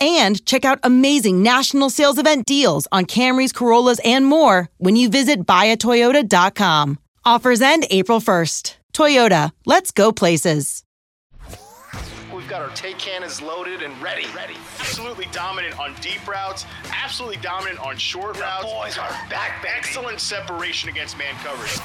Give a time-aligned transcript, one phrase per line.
[0.00, 5.08] and check out amazing national sales event deals on Camrys, Corollas, and more when you
[5.08, 6.98] visit buyatoyota.com.
[7.24, 8.76] Offers end April 1st.
[8.92, 10.82] Toyota, let's go places.
[12.32, 14.24] We've got our take cannons loaded and ready.
[14.34, 14.54] Ready.
[14.78, 16.64] Absolutely dominant on deep routes.
[16.92, 18.64] Absolutely dominant on short the routes.
[18.64, 19.74] boys are back, baby.
[19.76, 21.78] Excellent separation against man coverage.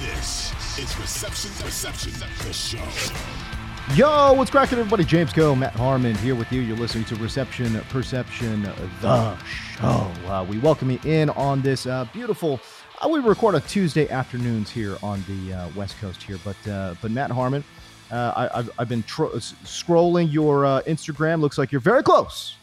[0.00, 2.12] This is Reception Perception,
[2.44, 3.45] the show.
[3.94, 5.04] Yo, what's cracking, everybody?
[5.04, 6.60] James Koh, Matt Harmon here with you.
[6.60, 8.62] You're listening to Reception Perception,
[9.00, 9.38] the
[9.78, 10.12] show.
[10.26, 12.60] Uh, we welcome you in on this uh, beautiful.
[13.00, 16.96] Uh, we record on Tuesday afternoons here on the uh, West Coast here, but uh,
[17.00, 17.62] but Matt Harmon,
[18.10, 21.40] uh, I, have I've been scrolling your Instagram.
[21.40, 22.56] Looks like you're very close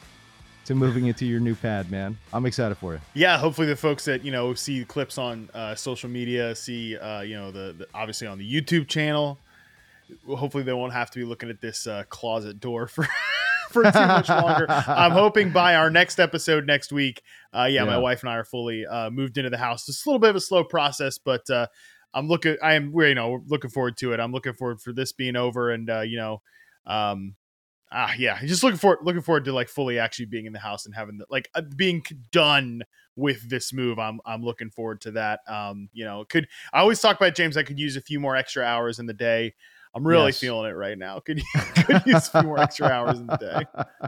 [0.66, 2.18] to moving into your new pad, man.
[2.34, 3.02] I'm excited for you.
[3.14, 6.98] Yeah, hopefully the folks that you know see clips on social media, see you
[7.36, 9.40] know the, the obviously on the YouTube channel
[10.28, 13.08] hopefully they won't have to be looking at this uh, closet door for
[13.72, 14.66] for too much longer.
[14.70, 17.22] I'm hoping by our next episode next week,
[17.54, 19.90] uh, yeah, yeah, my wife and I are fully uh, moved into the house.
[19.90, 21.68] It's a little bit of a slow process, but uh,
[22.14, 22.58] I'm looking.
[22.62, 24.20] I am, you know, looking forward to it.
[24.20, 26.42] I'm looking forward for this being over, and uh, you know,
[26.86, 27.36] um,
[27.92, 30.86] ah, yeah, just looking forward, looking forward to like fully actually being in the house
[30.86, 32.84] and having the, like uh, being done
[33.16, 34.00] with this move.
[34.00, 35.42] I'm I'm looking forward to that.
[35.48, 37.58] Um, you know, could I always talk about James?
[37.58, 39.56] I could use a few more extra hours in the day.
[39.96, 40.40] I'm really yes.
[40.40, 41.20] feeling it right now.
[41.20, 41.42] Could,
[41.76, 44.08] could use a few more extra hours in the day.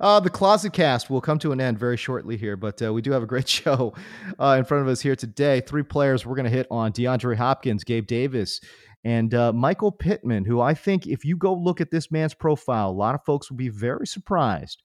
[0.00, 3.02] Uh, the Closet Cast will come to an end very shortly here, but uh, we
[3.02, 3.92] do have a great show
[4.38, 5.60] uh, in front of us here today.
[5.60, 8.62] Three players we're going to hit on DeAndre Hopkins, Gabe Davis,
[9.04, 12.88] and uh, Michael Pittman, who I think if you go look at this man's profile,
[12.88, 14.82] a lot of folks will be very surprised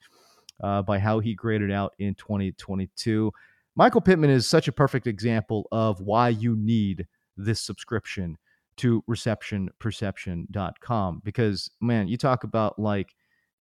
[0.61, 3.31] uh, by how he graded out in 2022.
[3.77, 8.37] Michael Pittman is such a perfect example of why you need this subscription
[8.77, 13.15] to receptionperception.com because man you talk about like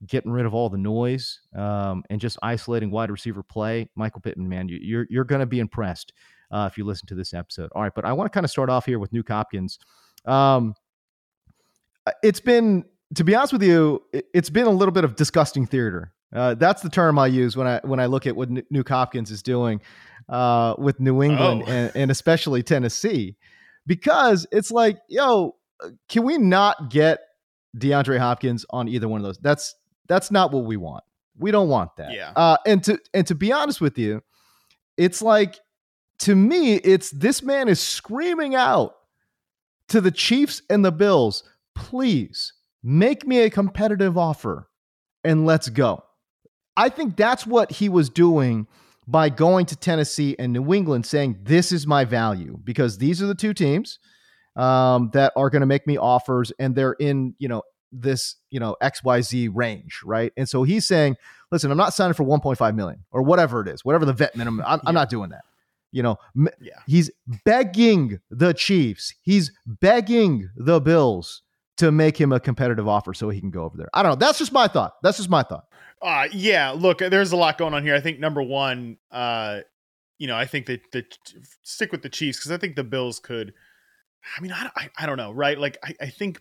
[0.06, 4.47] getting rid of all the noise um, and just isolating wide receiver play michael pittman
[4.48, 6.12] man you, are you're, you're going to be impressed
[6.50, 7.70] uh, if you listen to this episode.
[7.74, 9.78] All right but i want to kind of start off here with Nuke hopkins.
[10.24, 10.74] Um,
[12.06, 15.66] uh, it's been to be honest with you it's been a little bit of disgusting
[15.66, 16.12] theater.
[16.34, 19.30] Uh, that's the term I use when I when I look at what Nuke Hopkins
[19.30, 19.80] is doing
[20.28, 21.70] uh, with New England oh.
[21.70, 23.36] and, and especially Tennessee
[23.87, 27.21] because it's like, yo, uh, can we not get
[27.77, 29.39] DeAndre Hopkins on either one of those?
[29.39, 29.75] That's
[30.06, 31.05] that's not what we want.
[31.39, 32.12] We don't want that.
[32.12, 32.33] Yeah.
[32.37, 34.22] Uh, and to and to be honest with you,
[34.97, 35.59] it's like
[36.21, 38.95] to me, it's this man is screaming out
[39.89, 41.45] to the Chiefs and the Bills,
[41.75, 42.53] please
[42.83, 44.69] make me a competitive offer
[45.22, 46.04] and let's go.
[46.77, 48.66] I think that's what he was doing
[49.06, 53.27] by going to Tennessee and New England saying, This is my value because these are
[53.27, 53.98] the two teams
[54.56, 57.62] um, that are going to make me offers and they're in, you know,
[57.92, 60.33] this, you know, XYZ range, right?
[60.36, 61.16] And so he's saying,
[61.51, 64.65] Listen, I'm not signing for 1.5 million or whatever it is, whatever the vet minimum.
[64.66, 64.89] I'm, yeah.
[64.89, 65.45] I'm not doing that.
[65.92, 66.16] You know,
[66.60, 66.72] yeah.
[66.89, 67.09] he's
[67.45, 71.43] begging the Chiefs, he's begging the Bills
[71.76, 73.88] to make him a competitive offer so he can go over there.
[73.92, 74.26] I don't know.
[74.26, 74.94] That's just my thought.
[75.03, 75.65] That's just my thought.
[76.00, 77.94] Uh, yeah, look, there's a lot going on here.
[77.94, 79.60] I think number one, uh,
[80.18, 81.04] you know, I think that the
[81.62, 83.54] stick with the Chiefs because I think the Bills could.
[84.36, 85.59] I mean, I, I, I don't know, right?
[85.59, 86.41] Like, I, I think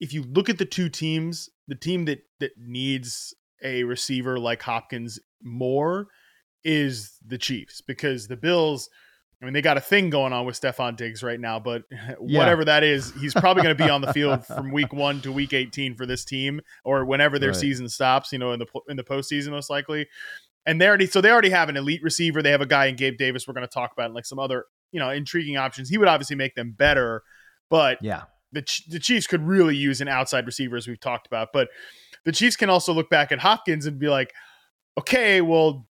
[0.00, 4.62] if you look at the two teams, the team that that needs a receiver like
[4.62, 6.06] Hopkins more
[6.64, 8.88] is the Chiefs because the Bills.
[9.40, 11.84] I mean, they got a thing going on with Stefon Diggs right now, but
[12.18, 15.32] whatever that is, he's probably going to be on the field from week one to
[15.32, 17.58] week 18 for this team or whenever their Right.
[17.58, 20.06] season stops, you know, in the, in the postseason, most likely.
[20.66, 22.42] And they already, so they already have an elite receiver.
[22.42, 23.48] They have a guy in Gabe Davis.
[23.48, 25.88] We're going to talk about like some other, you know, intriguing options.
[25.88, 27.22] He would obviously make them better,
[27.70, 28.24] but Yeah.
[28.52, 31.48] the, the Chiefs could really use an outside receiver, as we've talked about.
[31.54, 31.68] But
[32.26, 34.34] the Chiefs can also look back at Hopkins and be like,
[34.98, 35.86] okay, well,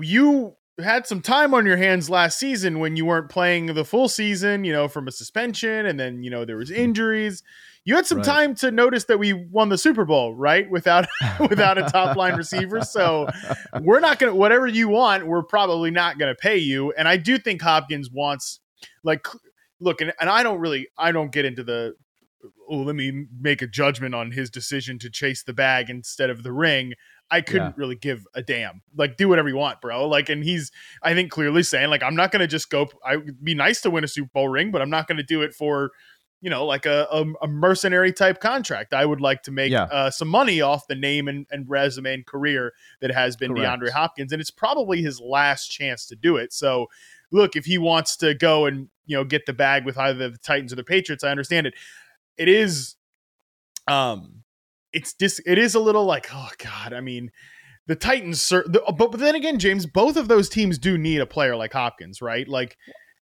[0.00, 4.08] you had some time on your hands last season when you weren't playing the full
[4.08, 6.76] season, you know, from a suspension, and then you know there was hmm.
[6.76, 7.42] injuries.
[7.84, 8.26] You had some Right.
[8.26, 10.70] time to notice that we won the Super Bowl, right?
[10.70, 11.06] Without
[11.40, 12.82] without a top line receiver.
[12.82, 13.28] So
[13.80, 16.92] we're not gonna whatever you want, we're probably not gonna pay you.
[16.92, 18.60] And I do think Hopkins wants
[19.02, 19.26] like
[19.80, 21.94] look, and, and I don't really I don't get into the
[22.68, 26.42] oh, let me make a judgment on his decision to chase the bag instead of
[26.42, 26.94] the ring.
[27.32, 27.72] I couldn't Yeah.
[27.76, 28.82] really give a damn.
[28.94, 30.06] Like, do whatever you want, bro.
[30.06, 30.70] Like, and he's,
[31.02, 32.88] I think, clearly saying, like, I'm not going to just go.
[33.04, 35.22] I would be nice to win a Super Bowl ring, but I'm not going to
[35.24, 35.90] do it for,
[36.42, 38.92] you know, like a, a, a mercenary type contract.
[38.92, 39.84] I would like to make Yeah.
[39.84, 43.80] uh, some money off the name and, and resume and career that has been Correct.
[43.80, 46.52] DeAndre Hopkins, and it's probably his last chance to do it.
[46.52, 46.88] So,
[47.30, 50.38] look, if he wants to go and you know get the bag with either the
[50.38, 51.74] Titans or the Patriots, I understand it.
[52.36, 52.96] It is,
[53.88, 54.41] um,
[54.92, 56.92] it's just it is a little like oh god.
[56.92, 57.30] I mean,
[57.86, 61.26] the Titans, the, but, but then again, James, both of those teams do need a
[61.26, 62.46] player like Hopkins, right?
[62.46, 62.76] Like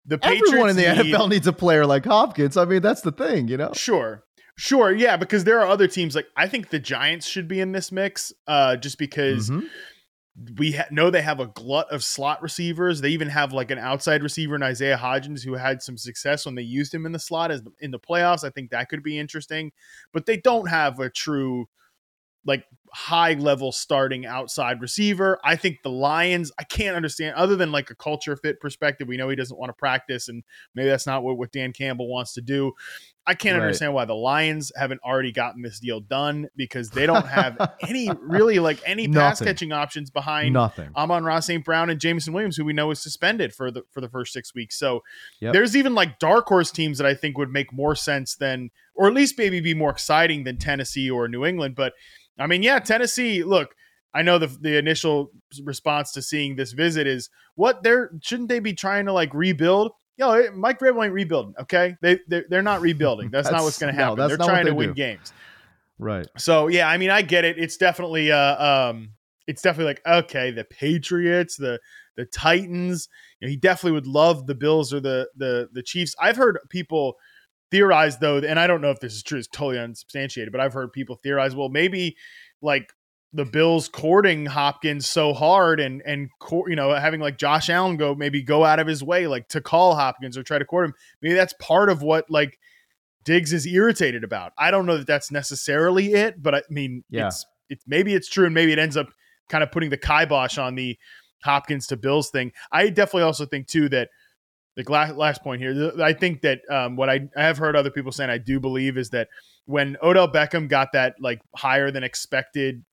[0.05, 2.57] the Patriots Everyone in the need- NFL needs a player like Hopkins.
[2.57, 3.73] I mean, that's the thing, you know.
[3.75, 4.25] Sure.
[4.57, 7.73] Sure, yeah, because there are other teams like I think the Giants should be in
[7.73, 9.67] this mix, uh, just because Mhm.
[10.59, 13.01] We ha- know they have a glut of slot receivers.
[13.01, 16.55] They even have like an outside receiver in Isaiah Hodgins who had some success when
[16.55, 18.45] they used him in the slot as in the playoffs.
[18.45, 19.73] I think that could be interesting,
[20.13, 21.69] but they don't have a true
[22.47, 25.39] like high level starting outside receiver.
[25.45, 29.07] I think the Lions, I can't understand other than like a culture fit perspective.
[29.09, 30.43] We know he doesn't want to practice and
[30.75, 32.73] maybe that's not what, what Dan Campbell wants to do.
[33.27, 33.63] I can't Right.
[33.63, 38.11] understand why the Lions haven't already gotten this deal done because they don't have any
[38.21, 40.91] really like any pass catching options behind Nothing.
[40.97, 41.65] Amon-Ra St.
[41.65, 44.55] Brown and Jameson Williams, who we know is suspended for the for the first six
[44.55, 44.77] weeks.
[44.79, 45.03] So
[45.41, 45.53] Yep.
[45.53, 49.07] there's even like dark horse teams that I think would make more sense than, or
[49.07, 51.77] at least maybe be more exciting than Tennessee or New England.
[51.77, 51.93] But
[52.39, 53.43] I mean, yeah, Tennessee.
[53.43, 53.75] Look,
[54.13, 55.31] I know the the initial
[55.63, 59.93] response to seeing this visit is what they're shouldn't they be trying to like rebuild?
[60.17, 61.55] Yo, Mike Vrabel ain't rebuilding.
[61.61, 63.31] Okay, they they're, they're not rebuilding.
[63.31, 64.19] That's, not what's going to no, happen.
[64.19, 65.33] that's they're trying to they win games.
[65.99, 66.27] Right.
[66.37, 67.59] So yeah, I mean, I get it.
[67.59, 69.11] It's definitely uh um
[69.47, 71.79] it's definitely like okay, the Patriots, the
[72.17, 73.09] the Titans.
[73.41, 76.15] You know, he definitely would love the Bills or the the the Chiefs.
[76.21, 77.17] I've heard people
[77.71, 80.73] theorize though, and I don't know if this is true, it's totally unsubstantiated, but I've
[80.73, 82.17] heard people theorize, well, maybe
[82.63, 82.93] like
[83.33, 86.31] the Bills courting Hopkins so hard and and
[86.67, 89.61] you know having like Josh Allen go maybe go out of his way like to
[89.61, 90.95] call Hopkins or try to court him.
[91.23, 92.59] Maybe that's part of what like
[93.25, 94.53] Diggs is irritated about.
[94.59, 97.29] I don't know that that's necessarily it, but I mean, Yeah.
[97.29, 99.09] it's it's maybe it's true, and maybe it ends up
[99.49, 100.99] kind of putting the kibosh on the
[101.45, 102.53] Hopkins to Bills thing.
[102.73, 104.09] I definitely also think too that
[104.77, 105.93] the last last point here.
[106.01, 108.97] I think that um, what I, I have heard other people saying I do believe
[108.97, 109.29] is that
[109.67, 112.85] when Odell Beckham got that like higher than expected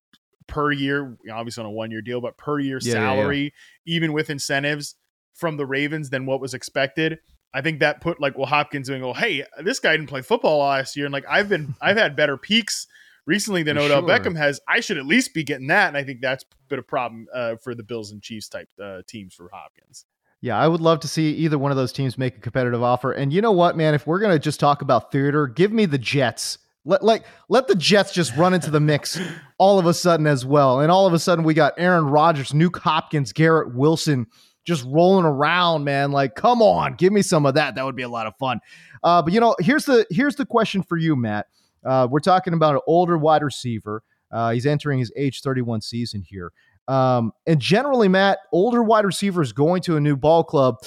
[0.47, 3.07] per year, obviously on a one year deal, but per year Yeah, yeah, yeah.
[3.07, 3.53] salary,
[3.85, 4.95] even with incentives
[5.33, 7.19] from the Ravens than what was expected.
[7.53, 10.59] I think that put like well Hopkins doing well, hey, this guy didn't play football
[10.59, 12.87] last year, and like I've been I've had better peaks
[13.25, 14.09] recently than For Odell sure.
[14.09, 14.59] Beckham has.
[14.67, 17.55] I should at least be getting that, and I think that's been a problem uh,
[17.57, 20.05] for the Bills and Chiefs type uh, teams for Hopkins.
[20.47, 23.11] Yeah, I would love to see either one of those teams make a competitive offer.
[23.11, 23.93] And you know what, man?
[23.93, 26.57] If we're gonna just talk about theater, give me the Jets.
[26.85, 29.19] Let like let the Jets just run into the mix
[29.57, 30.79] all of a sudden as well.
[30.79, 34.25] And all of a sudden we got Aaron Rodgers, Nuke Hopkins, Garrett Wilson
[34.63, 36.13] just rolling around, man.
[36.13, 37.75] Like, come on, give me some of that.
[37.75, 38.61] That would be a lot of fun.
[39.03, 41.47] Uh, but you know, here's the here's the question for you, Matt.
[41.83, 44.01] Uh, we're talking about an older wide receiver.
[44.31, 46.53] Uh, he's entering his age 31 season here.
[46.87, 50.77] Um, and generally, Matt, older wide receivers going to a new ball club,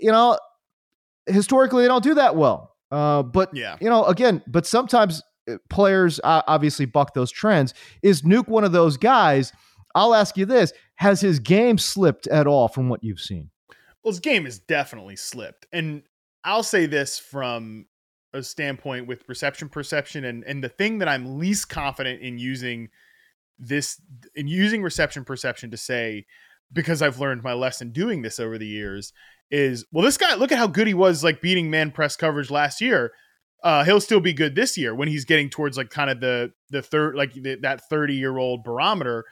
[0.00, 0.38] you know,
[1.26, 2.74] historically they don't do that well.
[2.90, 3.76] Uh, but Yeah.
[3.80, 7.74] you know, again, but sometimes uh, players uh, obviously buck those trends.
[8.02, 9.52] Is Nuke one of those guys?
[9.94, 13.50] I'll ask you this: Has his game slipped at all from what you've seen?
[14.04, 15.66] Well, his game has definitely slipped.
[15.72, 16.02] And
[16.44, 17.86] I'll say this from
[18.32, 22.88] a standpoint with reception perception and and the thing that I'm least confident in using
[23.58, 24.00] this
[24.34, 26.26] in using reception perception to say
[26.72, 29.12] because I've learned my lesson doing this over the years
[29.50, 32.50] is well, this guy, look at how good he was like beating man press coverage
[32.50, 33.12] last year.
[33.62, 36.52] Uh, he'll still be good this year when he's getting towards like kind of the
[36.70, 39.24] the third like the, that 30 year old barometer.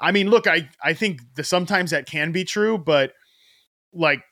[0.00, 3.12] I mean, look, I I think the, sometimes that can be true, but
[3.92, 4.22] like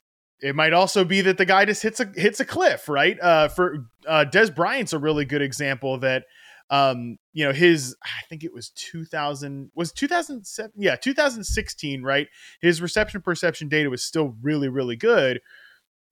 [0.41, 3.19] it might also be that the guy just hits a hits a cliff, right?
[3.21, 6.25] Uh, for uh, Dez Bryant's a really good example that
[6.71, 12.29] um, you know, his I think it was 2000 was 2007 yeah, 2016, right?
[12.61, 15.41] His reception perception data was still really really good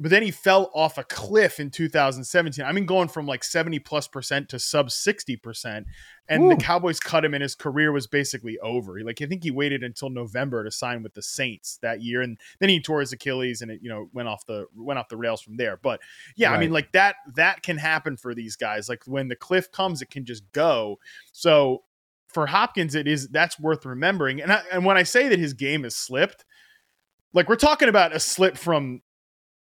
[0.01, 2.65] but then he fell off a cliff in 2017.
[2.65, 5.87] I mean, going from like 70 plus percent to sub 60 percent,
[6.29, 6.49] and Ooh.
[6.49, 9.01] the Cowboys cut him, and his career was basically over.
[9.03, 12.39] Like I think he waited until November to sign with the Saints that year, and
[12.59, 15.17] then he tore his Achilles, and it you know went off the went off the
[15.17, 15.79] rails from there.
[15.81, 16.01] But
[16.35, 16.57] yeah, right.
[16.57, 18.89] I mean, like that that can happen for these guys.
[18.89, 20.99] Like when the cliff comes, it can just go.
[21.31, 21.85] So
[22.27, 24.43] for Hopkins, it is that's worth remembering.
[24.43, 26.45] And I, and when I say that his game has slipped,
[27.33, 29.03] like we're talking about a slip from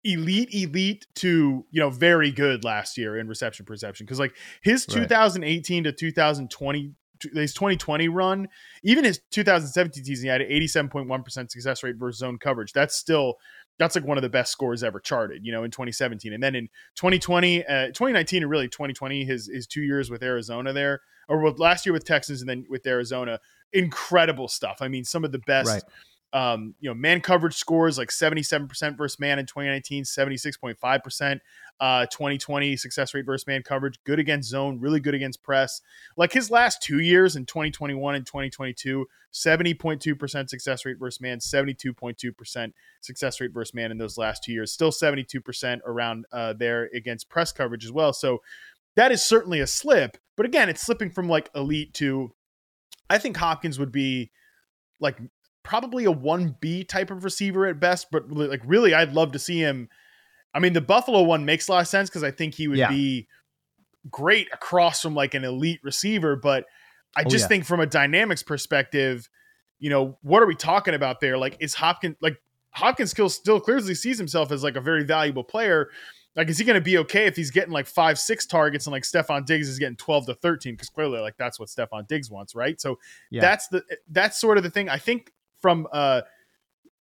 [0.05, 4.07] elite elite to you know very good last year in reception perception.
[4.07, 5.03] Because like his right.
[5.03, 6.93] 2018 to 2020
[7.35, 8.47] his 2020 run
[8.85, 12.73] even his 2017 season he had an 87.1% success rate versus zone coverage.
[12.73, 13.35] That's still
[13.79, 16.55] that's like one of the best scores ever charted you know in 2017 and then
[16.55, 21.41] in 2020 uh, 2019 and really 2020 his his two years with arizona there or
[21.41, 23.39] with last year with texans and then with arizona
[23.73, 24.79] incredible stuff.
[24.81, 25.83] I mean some of the best right
[26.33, 31.41] um, you know, man coverage scores like 77% versus man in 2019, 76.5%.
[31.81, 35.81] Uh, 2020 success rate versus man coverage, good against zone, really good against press.
[36.17, 42.73] Like his last two years in 2021 and 2022, 70.2% success rate versus man, 72.2%
[43.01, 44.73] success rate versus man in those last two years.
[44.73, 48.13] Still 72% around uh, there against press coverage as well.
[48.13, 48.43] So
[48.97, 50.17] that is certainly a slip.
[50.37, 52.33] But again, it's slipping from like elite to,
[53.09, 54.33] I think Hopkins would be
[54.99, 55.21] like
[55.69, 59.59] probably a 1B type of receiver at best, but like really I'd love to see
[59.59, 59.91] him.
[60.55, 62.79] I mean, the Buffalo one makes a lot of sense because I think he would
[62.79, 62.89] yeah.
[62.89, 63.29] be
[64.11, 66.65] great across from like an elite receiver, but
[67.15, 67.49] I oh, just yeah.
[67.49, 69.29] think from a dynamics perspective,
[69.79, 71.37] you know, what are we talking about there?
[71.37, 75.45] Like, is Hopkins like Hopkins still still clearly sees himself as like a very valuable
[75.45, 75.91] player.
[76.35, 78.93] Like, is he going to be okay if he's getting like five, six targets and
[78.93, 80.75] like Stefon Diggs is getting 12 to 13?
[80.75, 82.81] Because clearly, like, that's what Stefon Diggs wants, right?
[82.81, 82.99] So
[83.31, 83.43] yeah.
[83.43, 84.89] that's the that's sort of the thing.
[84.89, 86.23] I think from uh,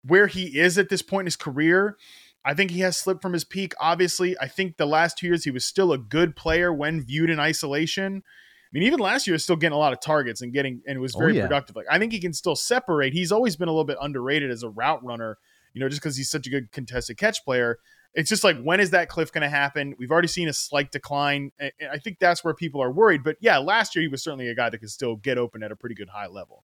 [0.04, 1.96] where he is at this point in his career.
[2.44, 3.74] I think he has slipped from his peak.
[3.80, 7.28] Obviously, I think the last two years he was still a good player when viewed
[7.28, 8.22] in isolation.
[8.24, 11.00] I mean, even last year was still getting a lot of targets and getting and
[11.00, 11.42] was oh, very oh, yeah.
[11.42, 11.74] productive.
[11.74, 13.12] Like I think he can still separate.
[13.12, 15.38] He's always been a little bit underrated as a route runner,
[15.72, 17.78] you know, just because he's such a good contested catch player.
[18.14, 19.94] It's just like when is that cliff going to happen?
[19.98, 21.50] We've already seen a slight decline.
[21.58, 23.24] and I think that's where people are worried.
[23.24, 25.72] But yeah, last year he was certainly a guy that could still get open at
[25.72, 26.62] a pretty good high level.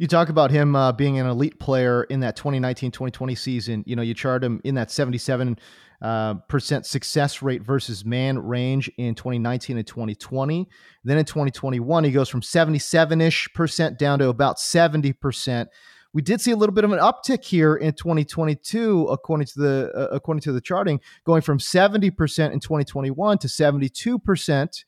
[0.00, 3.84] You talk about him uh, being an elite player in that 2019-2020 season.
[3.86, 5.58] You know, you chart him in that 77
[6.00, 10.66] uh, percent success rate versus man range in 2019 and 2020.
[11.04, 15.68] Then in 2021, he goes from 77-ish percent down to about 70 percent.
[16.14, 19.92] We did see a little bit of an uptick here in 2022, according to the
[19.94, 24.86] uh, according to the charting, going from 70 percent in 2021 to 72 percent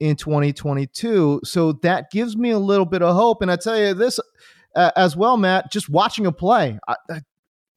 [0.00, 1.40] in 2022.
[1.44, 3.42] So that gives me a little bit of hope.
[3.42, 4.20] And I tell you this
[4.74, 7.20] uh, as well, Matt, just watching a play, I, I,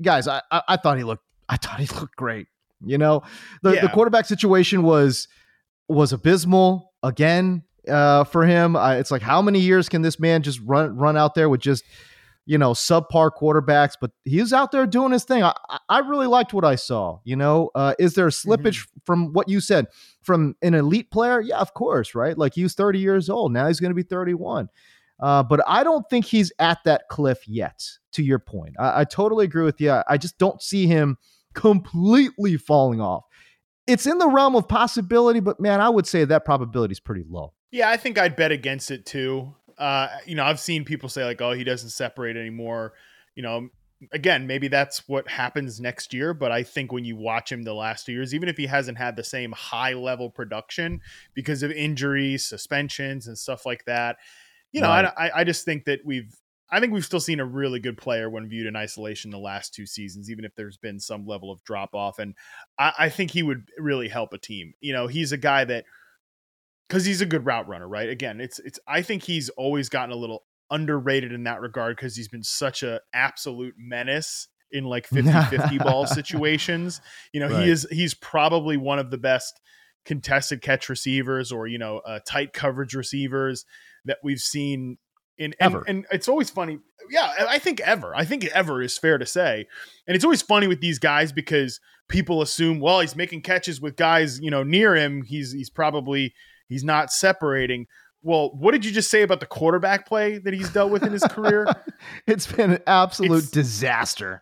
[0.02, 2.48] guys, I, I thought he looked, I thought he looked great.
[2.86, 3.24] You know,
[3.62, 3.82] the, yeah.
[3.82, 5.28] the quarterback situation was
[5.90, 8.78] was abysmal again uh, for him.
[8.80, 11.84] it's like how many years can this man just run run out there with just
[12.50, 15.44] you know, subpar quarterbacks, but he's out there doing his thing.
[15.44, 15.53] I,
[15.88, 17.20] I really liked what I saw.
[17.24, 19.00] You know, uh, is there slippage mm-hmm.
[19.06, 19.86] from what you said
[20.24, 21.41] from an elite player?
[21.41, 22.36] Yeah, of course, right?
[22.36, 23.53] Like he was 30 years old.
[23.53, 24.68] Now he's going to be 31.
[25.20, 28.74] Uh, but I don't think he's at that cliff yet, to your point.
[28.79, 30.01] I, I totally agree with you.
[30.08, 31.20] I just don't see him
[31.53, 33.25] completely falling off.
[33.86, 37.25] It's in the realm of possibility, but man, I would say that probability is pretty
[37.29, 37.53] low.
[37.70, 39.53] Yeah, I think I'd bet against it too.
[39.79, 42.93] Uh, you know, I've seen people say like, "Oh, he doesn't separate anymore."
[43.36, 43.69] You know,
[44.12, 46.33] again, maybe that's what happens next year.
[46.33, 48.98] But I think when you watch him the last two years, even if he hasn't
[48.98, 51.01] had the same high level production
[51.33, 54.17] because of injuries, suspensions, and stuff like that,
[54.71, 55.05] you know, right.
[55.17, 56.36] I, I just think that we've
[56.71, 59.74] I think we've still seen a really good player when viewed in isolation the last
[59.74, 62.19] two seasons, even if there's been some level of drop off.
[62.19, 62.36] And
[62.77, 64.74] I, I, think he would really help a team.
[64.79, 65.86] You know, he's a guy that
[66.89, 68.10] because he's a good route runner, right?
[68.10, 72.15] Again, it's it's I think he's always gotten a little underrated in that regard because
[72.15, 77.01] he's been such a absolute menace in like 50-50 ball situations.
[77.34, 77.65] You know, right.
[77.65, 79.60] he is he's probably one of the best
[80.05, 83.65] contested catch receivers or, you know, uh, tight coverage receivers
[84.05, 84.98] that we've seen
[85.38, 85.79] In Ever.
[85.79, 86.79] and, and it's always funny.
[87.12, 88.15] Yeah, I think ever.
[88.15, 89.65] I think ever is fair to say.
[90.08, 93.96] And it's always funny with these guys because people assume, well, he's making catches with
[93.96, 95.24] guys, you know, near him.
[95.24, 96.34] He's he's probably
[96.70, 97.88] he's not separating.
[98.22, 101.12] Well, what did you just say about the quarterback play that he's dealt with in
[101.12, 101.68] his career?
[102.28, 104.42] it's been an absolute It's- disaster.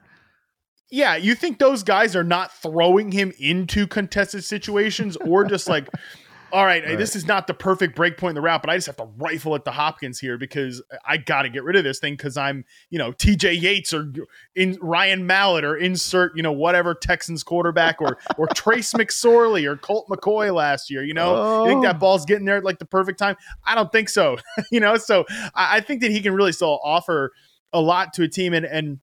[0.91, 5.87] yeah, you think those guys are not throwing him into contested situations or just like,
[6.51, 6.97] all right, Right.
[6.97, 9.09] this is not the perfect break point in the route, but I just have to
[9.17, 12.37] rifle at the Hopkins here because I got to get rid of this thing because
[12.37, 14.11] I'm, you know, TJ Yates or
[14.55, 19.75] in Ryan Mallett or insert, you know, whatever Texans quarterback or or Trace McSorley or
[19.77, 21.03] Colt McCoy last year.
[21.03, 21.87] You know, you think Oh.
[21.87, 23.35] that ball's getting there at like the perfect time?
[23.65, 24.37] I don't think so.
[24.71, 27.31] you know, so I, I think that he can really still offer
[27.73, 28.99] a lot to a team and and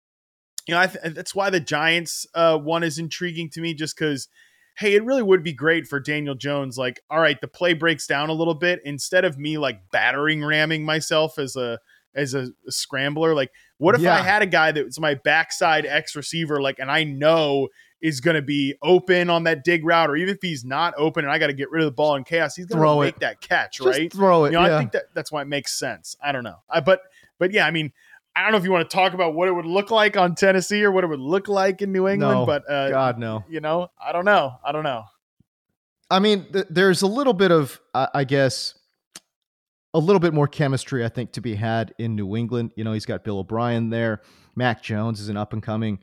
[0.66, 3.98] you know, I th- that's why the Giants uh, one is intriguing to me, just
[3.98, 4.28] because,
[4.76, 6.76] hey, it really would be great for Daniel Jones.
[6.76, 10.44] Like, all right, the play breaks down a little bit instead of me like battering
[10.44, 11.78] ramming myself as a
[12.16, 13.34] as a, a scrambler.
[13.34, 14.14] Like, what if Yeah.
[14.14, 17.68] I had a guy that was my backside X receiver, like, and I know
[18.00, 21.24] is going to be open on that dig route, or even if he's not open
[21.24, 23.04] and I got to get rid of the ball in chaos, he's going to it.
[23.06, 24.12] make that catch, Just right?
[24.12, 24.48] throw it.
[24.52, 24.76] you know, yeah.
[24.76, 26.14] I think that that's why it makes sense.
[26.22, 27.00] I don't know, I, but
[27.38, 27.92] but yeah, I mean,
[28.36, 30.34] I don't know if you want to talk about what it would look like on
[30.34, 33.44] Tennessee or what it would look like in New England, No, but uh, God no.
[33.48, 35.04] you know, I don't know, I don't know.
[36.10, 38.74] I mean, th- there's a little bit of, I I guess,
[39.94, 42.72] a little bit more chemistry, I think, to be had in New England.
[42.76, 44.20] You know, he's got Bill O'Brien there.
[44.56, 46.00] Mac Jones is an up and coming.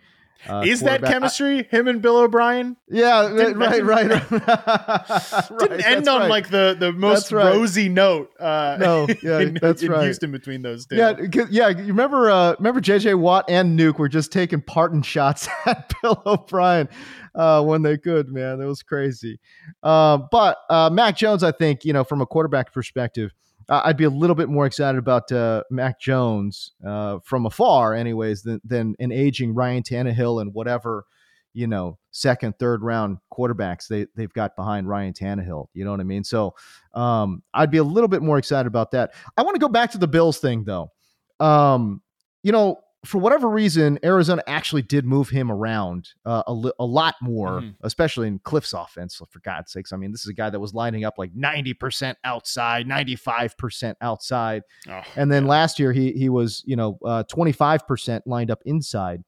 [0.50, 1.67] Uh, Is that chemistry?
[1.69, 4.31] him and Bill O'Brien yeah, Didn't- right, right, right.
[5.51, 5.60] right.
[5.60, 6.29] didn't end on right.
[6.29, 7.45] like the the most right.
[7.45, 8.31] rosy note.
[8.39, 10.03] Uh, No, yeah, in, that's in right.
[10.03, 10.95] Houston between those two.
[10.95, 11.13] Yeah,
[11.50, 11.69] yeah.
[11.69, 12.29] You remember?
[12.29, 16.89] Uh, remember JJ Watt and Nuke were just taking parting shots at Bill O'Brien
[17.36, 18.29] uh, when they could.
[18.29, 19.39] Man, that was crazy.
[19.83, 23.31] Uh, but uh, Mac Jones, I think you know, from a quarterback perspective,
[23.70, 28.44] I'd be a little bit more excited about uh, Mac Jones uh, from afar, anyways,
[28.44, 31.06] than than an aging Ryan Tannehill and whatever
[31.53, 35.68] you know second, third round quarterbacks they they've got behind Ryan Tannehill.
[35.74, 36.24] You know what I mean?
[36.24, 36.55] So
[36.94, 39.14] um, I'd be a little bit more excited about that.
[39.38, 40.92] I want to go back to the Bills thing though.
[41.40, 42.01] Um,
[42.44, 46.85] you know, for whatever reason, Arizona actually did move him around uh, a, li- a
[46.85, 47.75] lot more, Mhm.
[47.81, 49.20] especially in Kliff's offense.
[49.29, 51.74] For God's sakes, I mean, this is a guy that was lining up like ninety
[51.74, 56.75] percent outside, ninety five percent outside, Oh, and then last year he he was you
[56.75, 59.24] know twenty five percent lined up inside.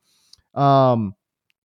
[0.54, 1.16] Um,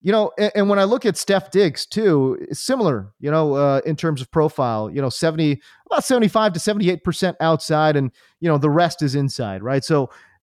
[0.01, 3.13] you know, and, and when I look at Steph Diggs too, it's similar.
[3.21, 6.89] You know, uh, in terms of profile, you know, seventy about seventy five to seventy
[6.89, 9.85] eight percent outside, and you know the rest is inside, right?
[9.85, 10.09] So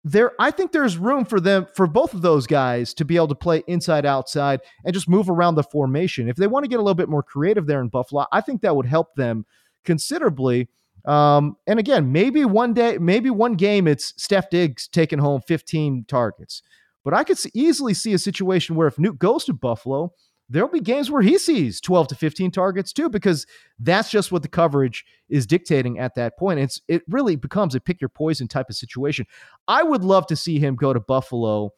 [0.06, 3.26] there, I think there's room for them for both of those guys to be able
[3.26, 6.28] to play inside outside and just move around the formation.
[6.28, 8.62] If they want to get a little bit more creative there in Buffalo, I think
[8.62, 9.44] that would help them
[9.84, 10.68] considerably.
[11.06, 16.04] Um, and again, maybe one day, maybe one game, it's Steph Diggs taking home 15
[16.06, 16.62] targets.
[17.02, 20.12] But I could easily see a situation where if Nuke goes to Buffalo,
[20.48, 23.46] there'll be games where he sees 12 to 15 targets too, because
[23.78, 26.60] that's just what the coverage is dictating at that point.
[26.60, 29.26] It's it really becomes a pick your poison type of situation.
[29.66, 31.70] I would love to see him go to Buffalo.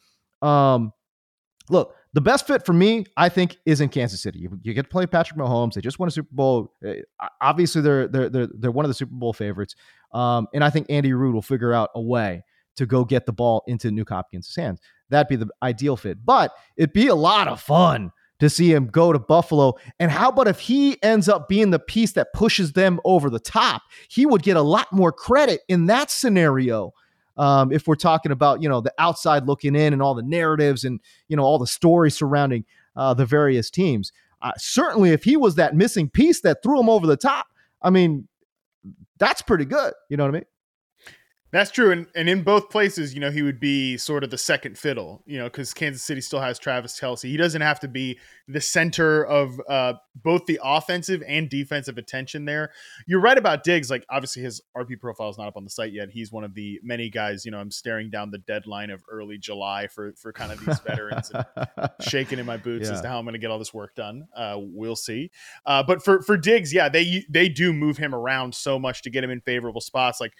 [0.42, 0.92] Um,
[1.70, 4.40] look, the best fit for me, I think, is in Kansas City.
[4.40, 5.74] You, you get to play Patrick Mahomes.
[5.74, 6.72] They just won a Super Bowl.
[6.86, 6.94] Uh,
[7.40, 9.74] Obviously, they're they're they're they're one of the Super Bowl favorites.
[10.12, 12.42] Um, and I think Andy Reid will figure out a way
[12.76, 14.80] to go get the ball into Nuke Hopkins' hands.
[15.10, 16.24] That'd be the ideal fit.
[16.24, 19.74] But it'd be a lot of fun to see him go to Buffalo.
[19.98, 23.40] And how about if he ends up being the piece that pushes them over the
[23.40, 23.82] top?
[24.08, 26.92] He would get a lot more credit in that scenario.
[27.36, 30.84] Um, if we're talking about you know the outside looking in and all the narratives
[30.84, 32.64] and you know all the stories surrounding
[32.96, 36.88] uh, the various teams, uh, certainly if he was that missing piece that threw him
[36.88, 37.46] over the top,
[37.80, 38.26] I mean,
[39.18, 39.92] that's pretty good.
[40.08, 40.44] You know what I mean?
[41.50, 44.36] That's true, and and in both places, you know, he would be sort of the
[44.36, 47.22] second fiddle, you know, because Kansas City still has Travis Kelce.
[47.22, 52.44] He doesn't have to be the center of uh, both the offensive and defensive attention
[52.44, 52.70] there.
[53.06, 53.90] You're right about Diggs.
[53.90, 56.10] Like, obviously, his RP profile is not up on the site yet.
[56.10, 57.46] He's one of the many guys.
[57.46, 60.78] You know, I'm staring down the deadline of early July for for kind of these
[60.80, 61.46] veterans and
[62.02, 64.28] shaking in my boots as to how I'm going to get all this work done.
[64.36, 65.30] Uh, we'll see.
[65.64, 69.10] Uh, but for for Diggs, yeah, they they do move him around so much to
[69.10, 70.20] get him in favorable spots.
[70.20, 70.34] Like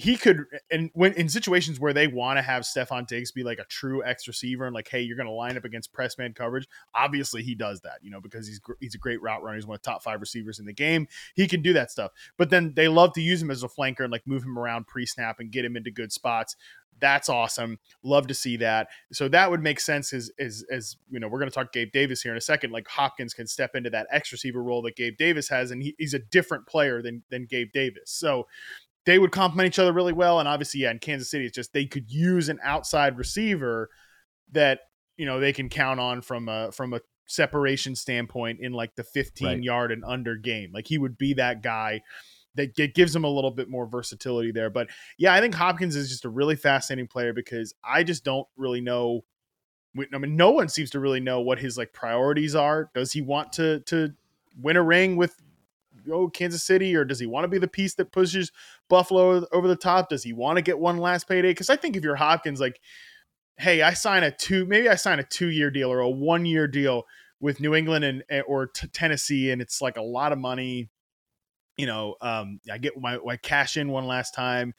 [0.00, 3.58] he could, and when in situations where they want to have Stefon Diggs be like
[3.58, 6.32] a true X receiver and like, hey, you're going to line up against press man
[6.32, 6.68] coverage.
[6.94, 9.56] Obviously, he does that, you know, because he's he's a great route runner.
[9.56, 11.08] He's one of the top five receivers in the game.
[11.34, 12.12] He can do that stuff.
[12.36, 14.86] But then they love to use him as a flanker and like move him around
[14.86, 16.54] pre snap and get him into good spots.
[17.00, 17.80] That's awesome.
[18.04, 18.88] Love to see that.
[19.12, 21.90] So that would make sense as as as you know, we're going to talk Gabe
[21.90, 22.70] Davis here in a second.
[22.70, 25.96] Like Hopkins can step into that X receiver role that Gabe Davis has, and he,
[25.98, 28.12] he's a different player than than Gabe Davis.
[28.12, 28.46] So
[29.06, 30.38] they would complement each other really well.
[30.40, 33.88] And obviously, yeah, in Kansas City, it's just they could use an outside receiver
[34.52, 34.80] that
[35.16, 39.04] you know they can count on from a from a separation standpoint in like the
[39.04, 39.62] 15 Right.
[39.62, 40.70] yard and under game.
[40.72, 42.00] Like he would be that guy
[42.54, 44.70] that gives him a little bit more versatility there.
[44.70, 48.48] But yeah, I think Hopkins is just a really fascinating player because I just don't
[48.56, 49.24] really know.
[50.12, 52.90] I mean, no one seems to really know what his like priorities are.
[52.94, 54.12] Does he want to to
[54.60, 55.36] win a ring with
[56.12, 58.52] oh Kansas City, or does he want to be the piece that pushes
[58.88, 60.08] Buffalo over the top?
[60.08, 61.50] Does he want to get one last payday?
[61.50, 62.80] Because I think if you're Hopkins, like,
[63.58, 66.46] hey, I sign a two, maybe I sign a two year deal or a one
[66.46, 67.04] year deal
[67.40, 70.90] with New England and eh, or t- Tennessee, and it's like a lot of money.
[71.76, 74.74] You know, um, I get my, my cash in one last time,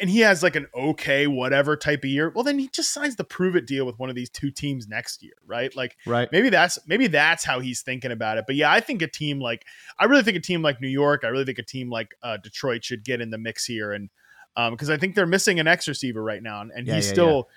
[0.00, 2.30] and he has like an okay whatever type of year.
[2.34, 4.86] Well, then he just signs the prove it deal with one of these two teams
[4.88, 5.74] next year, right?
[5.74, 6.28] Like Right.
[6.32, 8.44] maybe that's maybe that's how he's thinking about it.
[8.46, 9.64] But yeah, I think a team like
[9.98, 12.36] I really think a team like New York, I really think a team like uh,
[12.36, 14.10] Detroit should get in the mix here, and
[14.70, 17.12] because I think they're missing an X receiver right now, and, and Yeah, he's yeah,
[17.12, 17.48] still.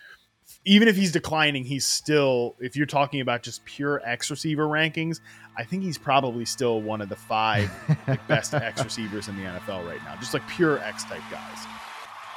[0.66, 2.56] Even if he's declining, he's still.
[2.60, 5.22] If you're talking about just pure X receiver rankings,
[5.58, 7.72] I think he's probably still one of the five
[8.08, 10.16] like, best X receivers in the NFL right now.
[10.18, 11.66] Just like pure X type guys.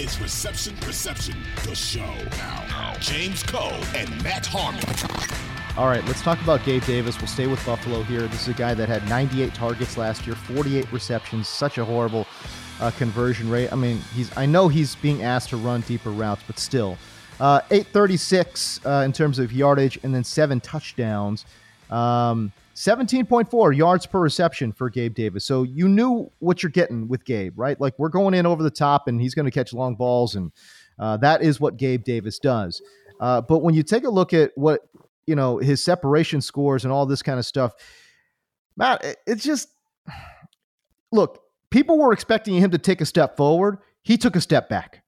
[0.00, 1.36] Is Reception Perception,
[1.66, 2.14] the show.
[2.38, 4.82] Now, James Koh and Matt Harmon.
[5.76, 7.18] All right, let's talk about Gabe Davis.
[7.18, 8.22] We'll stay with Buffalo here.
[8.22, 12.26] This is a guy that had 98 targets last year, 48 receptions, such a horrible
[12.80, 13.70] uh, conversion rate.
[13.74, 16.96] I mean, he's I know he's being asked to run deeper routes, but still.
[17.38, 21.44] Uh, 836 uh, in terms of yardage and then seven touchdowns.
[21.90, 25.44] Um, 17.4 yards per reception for Gabe Davis.
[25.44, 27.78] So you knew what you're getting with Gabe, right?
[27.78, 30.50] Like we're going in over the top and he's going to catch long balls, and
[30.98, 32.80] uh, that is what Gabe Davis does.
[33.20, 34.80] Uh, but when you take a look at what
[35.26, 37.72] you know his separation scores and all this kind of stuff,
[38.76, 39.68] Matt, it- it's just
[41.12, 41.40] look.
[41.70, 43.78] People were expecting him to take a step forward.
[44.02, 45.04] He took a step back.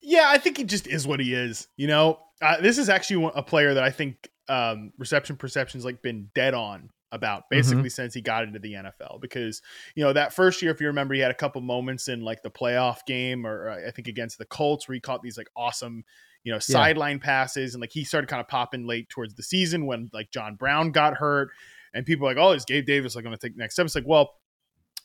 [0.00, 1.68] Yeah, I think he just is what he is.
[1.76, 6.02] You know, uh, this is actually a player that I think um, reception perception's like
[6.02, 9.60] been dead on about basically since he got into the NFL because
[9.94, 12.42] you know that first year if you remember he had a couple moments in like
[12.42, 15.48] the playoff game or uh, I think against the Colts where he caught these like
[15.54, 16.04] awesome
[16.42, 19.84] you know sideline passes and like he started kind of popping late towards the season
[19.84, 21.50] when like John Brown got hurt
[21.94, 23.86] and people like, oh, is Gabe Davis like going to take the next step?
[23.86, 24.34] It's like, well,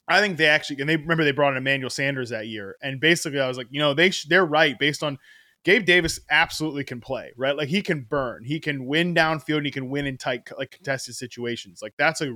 [0.07, 2.99] I think they actually, and they remember they brought in Emmanuel Sanders that year, and
[2.99, 5.17] basically I was like, you know, they sh- they're right based on
[5.67, 7.57] Gabe Davis absolutely can play, right?
[7.57, 10.71] Like he can burn, he can win downfield, and he can win in tight like
[10.71, 11.81] contested situations.
[11.81, 12.33] Like that's a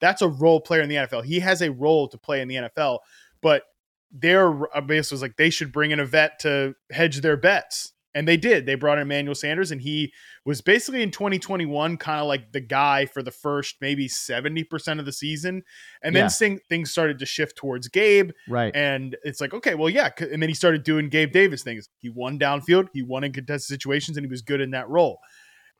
[0.00, 1.24] that's a role player in the NFL.
[1.24, 3.00] He has a role to play in the NFL,
[3.42, 3.64] but
[4.10, 7.92] their uh, base was like they should bring in a vet to hedge their bets.
[8.14, 8.66] And they did.
[8.66, 10.12] They brought in Emmanuel Sanders, and he
[10.44, 15.04] was basically in 2021 kind of like the guy for the first maybe 70% of
[15.06, 15.62] the season.
[16.02, 16.56] And then Yeah.
[16.68, 18.32] things started to shift towards Gabe.
[18.48, 18.74] Right.
[18.74, 20.10] And it's like, okay, well, yeah.
[20.18, 21.88] And then he started doing Gabe Davis things.
[21.98, 25.20] He won downfield, he won in contested situations, and he was good in that role.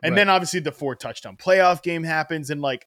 [0.03, 0.21] And Right.
[0.21, 2.49] then obviously the four touchdown playoff game happens.
[2.49, 2.87] And like,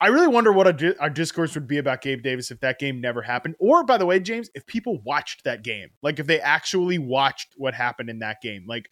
[0.00, 2.78] I really wonder what our, di- our discourse would be about Gabe Davis if that
[2.78, 3.54] game never happened.
[3.58, 7.54] Or, by the way, James, if people watched that game, like if they actually watched
[7.56, 8.88] what happened in that game, like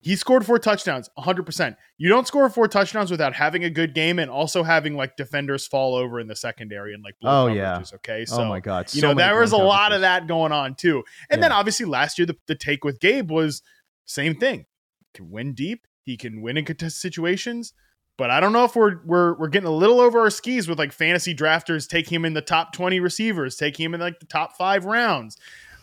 [0.00, 1.76] he scored four touchdowns, 100%.
[1.96, 5.66] You don't score four touchdowns without having a good game and also having like defenders
[5.66, 7.82] fall over in the secondary and like blow Oh, yeah.
[7.94, 8.20] Okay.
[8.30, 8.94] Oh, So, my God.
[8.94, 11.02] you know, there was a lot of that going on too.
[11.30, 13.62] And then obviously last year, the, the take with Gabe was
[14.04, 14.66] same thing.
[15.14, 15.86] Can win deep.
[16.02, 17.72] He can win in contested situations.
[18.18, 20.78] But I don't know if we're we're we're getting a little over our skis with
[20.78, 24.26] like fantasy drafters taking him in the top twenty receivers, taking him in like the
[24.26, 25.36] top five rounds.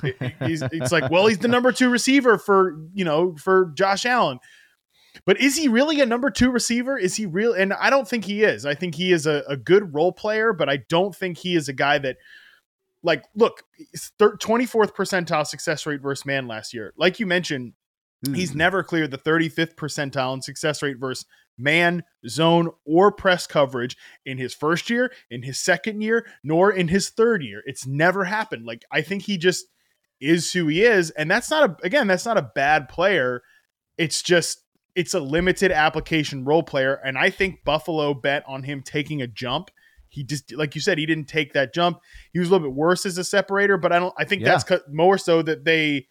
[0.03, 4.39] It- it's like, well, he's the number two receiver for you know for Josh Allen.
[5.25, 6.97] But is he really a number two receiver?
[6.97, 7.53] Is he real?
[7.53, 8.65] And I don't think he is.
[8.65, 11.69] I think he is a, a good role player, but I don't think he is
[11.69, 12.17] a guy that,
[13.03, 13.63] like, look,
[14.17, 16.93] thir- 24th percentile success rate versus man last year.
[16.97, 17.73] Like you mentioned,
[18.33, 18.57] he's hmm.
[18.57, 21.25] never cleared the 35th percentile in success rate versus
[21.57, 26.87] man, zone, or press coverage in his first year, in his second year, nor in
[26.87, 27.61] his third year.
[27.65, 28.65] It's never happened.
[28.65, 29.65] Like, I think he just
[30.19, 31.09] is who he is.
[31.11, 33.41] And that's not a, again, that's not a bad player.
[33.97, 34.63] It's just,
[34.95, 36.93] it's a limited application role player.
[36.93, 39.69] And I think Buffalo bet on him taking a jump.
[40.07, 41.99] He just, like you said, he didn't take that jump.
[42.31, 44.57] He was a little bit worse as a separator, but I don't, I think Yeah.
[44.57, 46.07] that's more so that they,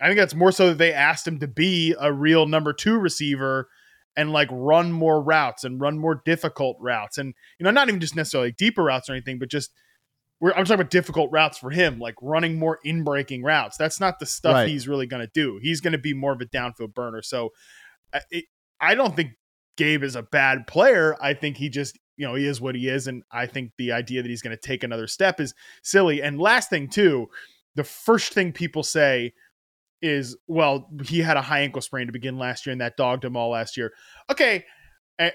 [0.00, 2.98] I think that's more so that they asked him to be a real number two
[2.98, 3.68] receiver
[4.16, 7.18] and like run more routes and run more difficult routes.
[7.18, 9.72] And, you know, not even just necessarily deeper routes or anything, but just,
[10.40, 13.76] we're, I'm talking about difficult routes for him, like running more in breaking routes.
[13.76, 14.68] That's not the stuff Right.
[14.68, 15.58] he's really going to do.
[15.62, 17.22] He's going to be more of a downfield burner.
[17.22, 17.50] So
[18.12, 18.44] I- it,
[18.80, 19.32] I don't think
[19.76, 21.16] Gabe is a bad player.
[21.20, 23.06] I think he just, you know, he is what he is.
[23.06, 26.22] And I think the idea that he's going to take another step is silly.
[26.22, 27.28] And last thing, too,
[27.74, 29.32] the first thing people say
[30.04, 33.24] is, well, he had a high ankle sprain to begin last year and that dogged
[33.24, 33.92] him all last year.
[34.30, 34.64] Okay.
[35.18, 35.30] eh,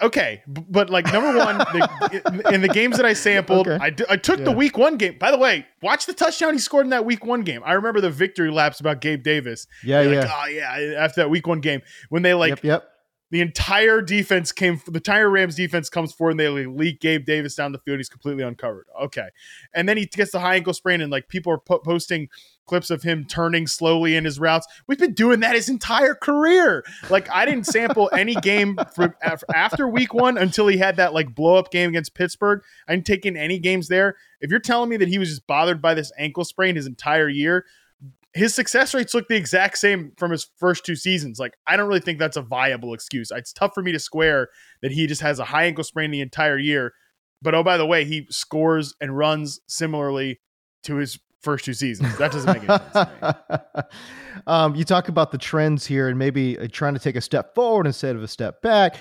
[0.00, 3.84] Okay, but like number one, the, in- the games that I sampled, Okay.
[3.84, 5.18] I, d- I took the week one game.
[5.18, 7.60] By the way, watch the touchdown he scored in that week one game.
[7.64, 9.66] I remember the victory laps about Gabe Davis.
[9.84, 10.20] Yeah, yeah.
[10.20, 12.84] like, oh yeah, after that week one game when they like yep, yep.
[13.30, 17.54] The entire defense came, the entire Rams defense comes forward and they leak Gabe Davis
[17.54, 17.98] down the field.
[17.98, 18.86] He's completely uncovered.
[19.00, 19.28] Okay,
[19.74, 22.28] and then he gets the high ankle sprain and like people are po- posting
[22.70, 24.64] clips of him turning slowly in his routes.
[24.86, 26.84] We've been doing that his entire career.
[27.10, 31.12] Like I didn't sample any game from af- after week one until he had that
[31.12, 32.62] like blow up game against Pittsburgh.
[32.86, 34.16] I didn't take in any games there.
[34.40, 37.28] If you're telling me that he was just bothered by this ankle sprain his entire
[37.28, 37.66] year,
[38.32, 41.38] his success rates look the exact same from his first two seasons.
[41.38, 43.30] Like, I don't really think that's a viable excuse.
[43.34, 44.48] It's tough for me to square
[44.82, 46.92] that he just has a high ankle sprain the entire year.
[47.42, 50.40] But oh, by the way, he scores and runs similarly
[50.84, 52.16] to his first two seasons.
[52.18, 52.92] That doesn't make any sense.
[52.92, 53.82] To me.
[54.46, 57.54] um, you talk about the trends here and maybe uh, trying to take a step
[57.54, 58.96] forward instead of a step back.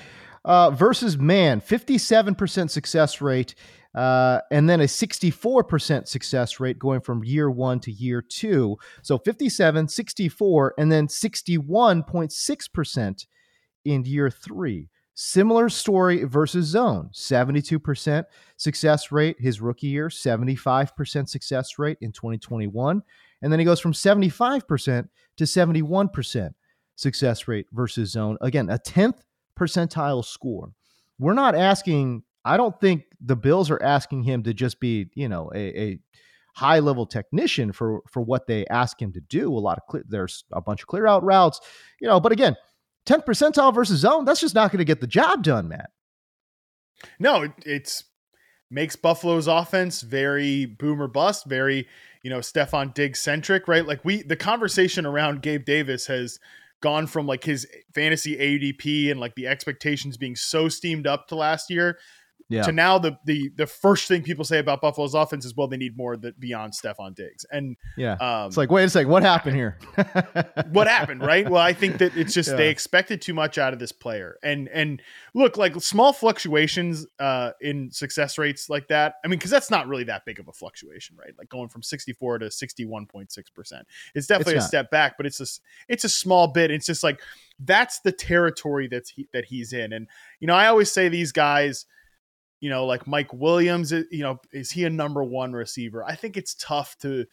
[0.45, 3.55] Uh, versus man, 57% success rate,
[3.95, 8.77] uh, and then a 64% success rate going from year one to year two.
[9.01, 13.25] So 57, 64, and then 61.6%
[13.85, 14.89] in year three.
[15.15, 18.23] Similar story versus zone 72%
[18.55, 23.03] success rate his rookie year, 75% success rate in 2021.
[23.41, 26.53] And then he goes from 75% to 71%
[26.95, 28.37] success rate versus zone.
[28.39, 29.19] Again, a 10th
[29.57, 30.71] percentile score.
[31.17, 35.27] We're not asking, I don't think the Bills are asking him to just be, you
[35.27, 35.99] know, a, a
[36.55, 39.53] high level technician for for what they ask him to do.
[39.53, 41.59] A lot of clear, there's a bunch of clear out routes,
[42.01, 42.55] you know, but again,
[43.05, 45.89] 10th percentile versus zone, that's just not going to get the job done, Matt.
[47.17, 48.03] No, it, it's
[48.69, 51.87] makes Buffalo's offense very boomer bust, very
[52.23, 53.85] you know Stefon Diggs centric, right?
[53.85, 56.39] Like we the conversation around Gabe Davis has
[56.81, 61.35] gone from like his fantasy ADP and like the expectations being so steamed up to
[61.35, 61.97] last year
[62.49, 62.63] Yeah.
[62.63, 65.77] to now the the the first thing people say about Buffalo's offense is well they
[65.77, 68.13] need more that beyond Stefon Diggs and Yeah.
[68.13, 69.77] um, it's like, wait a second, what happened here?
[70.71, 71.47] what happened, right?
[71.49, 72.55] Well, I think that it's just Yeah.
[72.55, 74.37] they expected too much out of this player.
[74.43, 75.01] And and
[75.33, 79.15] look, like small fluctuations uh in success rates like that.
[79.23, 81.33] I mean, because that's not really that big of a fluctuation, right?
[81.37, 83.83] Like going from 64 to 61.6%.
[84.15, 85.45] It's definitely It's a step back, but it's a
[85.87, 86.71] it's a small bit.
[86.71, 87.21] It's just like
[87.59, 89.93] that's the territory that's he, that he's in.
[89.93, 90.07] And
[90.39, 91.85] you know, I always say these guys
[92.59, 96.03] you know, like Mike Williams, uh, you know, is he a number one receiver?
[96.03, 97.25] I think it's tough to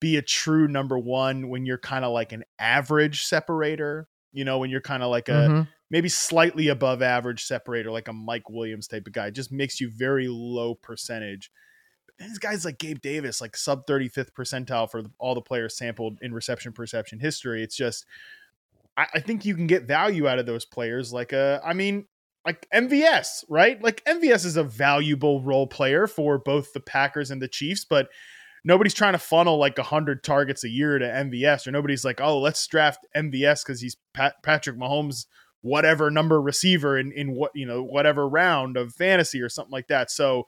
[0.00, 4.58] be a true number one when you're kind of like an average separator, you know,
[4.58, 5.68] when you're kind of like a Mhm.
[5.90, 9.28] maybe slightly above average separator, like a Mike Williams type of guy.
[9.28, 11.50] It just makes you very low percentage.
[12.06, 16.18] But these guys like Gabe Davis, like sub 35th percentile for all the players sampled
[16.20, 17.62] in reception perception history.
[17.62, 18.04] It's just,
[18.96, 21.12] I, I think you can get value out of those players.
[21.12, 22.06] Like, uh, I mean,
[22.46, 23.82] like MVS, right?
[23.82, 28.08] Like MVS is a valuable role player for both the Packers and the Chiefs, but
[28.64, 32.38] nobody's trying to funnel like 100 targets a year to MVS, or nobody's like, oh,
[32.38, 35.26] let's draft MVS because he's Pat- Patrick Mahomes,
[35.62, 39.88] whatever number receiver in, in what, you know, whatever round of fantasy or something like
[39.88, 40.12] that.
[40.12, 40.46] So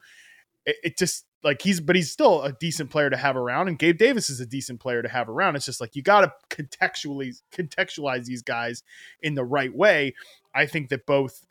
[0.64, 3.78] it, it just, like he's, but he's still a decent player to have around, and
[3.78, 5.54] Gabe Davis is a decent player to have around.
[5.54, 8.82] It's just like you got to contextually contextualize these guys
[9.22, 10.14] in the right way.
[10.54, 11.44] I think that both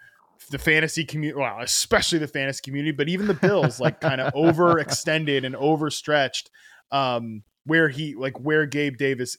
[0.50, 4.34] the fantasy community, well, especially the fantasy community, but even the Bills, like kind of
[4.36, 6.50] overextended and overstretched,
[6.92, 9.38] um, where he like where Gabe Davis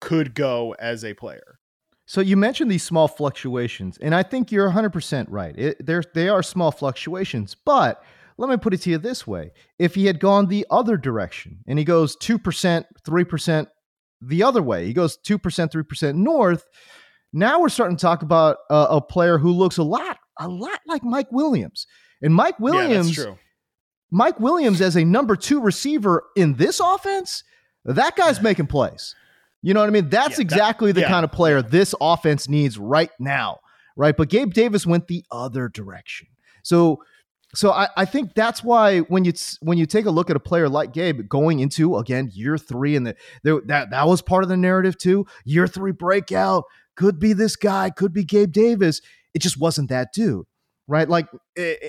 [0.00, 1.58] could go as a player.
[2.06, 5.58] So you mentioned these small fluctuations, and I think you're 100% right.
[5.58, 8.02] It, there, they are small fluctuations, but
[8.38, 9.50] let me put it to you this way.
[9.78, 13.66] If he had gone the other direction and he goes 2%, 3%
[14.20, 16.64] the other way, he goes 2%, 3% north,
[17.32, 20.80] now we're starting to talk about a, a player who looks a lot, a lot
[20.86, 21.86] like Mike Williams.
[22.22, 23.38] And Mike Williams, yeah, true.
[24.10, 27.42] Mike Williams as a number two receiver in this offense,
[27.84, 29.14] that guy's making plays.
[29.62, 30.08] You know what I mean?
[30.08, 31.08] That's Yeah, that- exactly the yeah.
[31.08, 33.58] kind of player this offense needs right now,
[33.96, 34.16] right?
[34.16, 36.28] But Gabe Davis went the other direction.
[36.62, 37.02] So,
[37.54, 40.40] so I, I think that's why when you when you take a look at a
[40.40, 44.42] player like Gabe going into again year three, and the there, that that was part
[44.42, 45.26] of the narrative too.
[45.44, 46.64] Year three breakout
[46.96, 49.00] could be this guy, could be Gabe Davis.
[49.36, 50.46] It just wasn't that dude
[50.88, 51.08] right?
[51.08, 51.26] Like,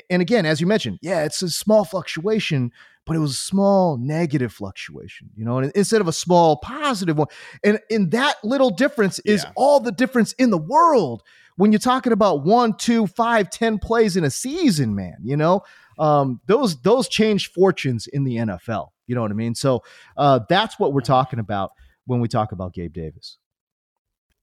[0.10, 2.72] and again, as you mentioned, yeah, it's a small fluctuation,
[3.06, 7.16] but it was a small negative fluctuation, you know, and instead of a small positive
[7.16, 7.28] one.
[7.64, 9.52] And in that little difference is Yeah.
[9.56, 11.22] all the difference in the world
[11.58, 15.18] when you're talking about one, two, five, ten plays in a season, man.
[15.24, 15.62] You know,
[16.00, 18.88] um, those those change fortunes in the NFL.
[19.06, 19.54] You know what I mean?
[19.54, 19.84] So
[20.18, 21.70] uh, that's what we're talking about
[22.08, 23.38] when we talk about Gabe Davis.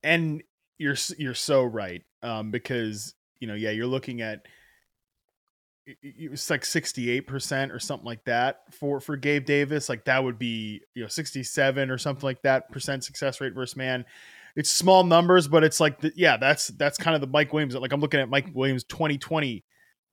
[0.05, 0.45] and
[0.79, 4.47] you're you're so right um, because you know yeah you're looking at
[5.87, 10.39] it- was like 68% or something like that for for Gabe Davis like that would
[10.39, 14.05] be you know 67 or something like that percent success rate versus man.
[14.57, 17.75] It's small numbers but it's like the, yeah that's that's kind of the Mike Williams
[17.75, 19.63] like I'm looking at Mike Williams 2020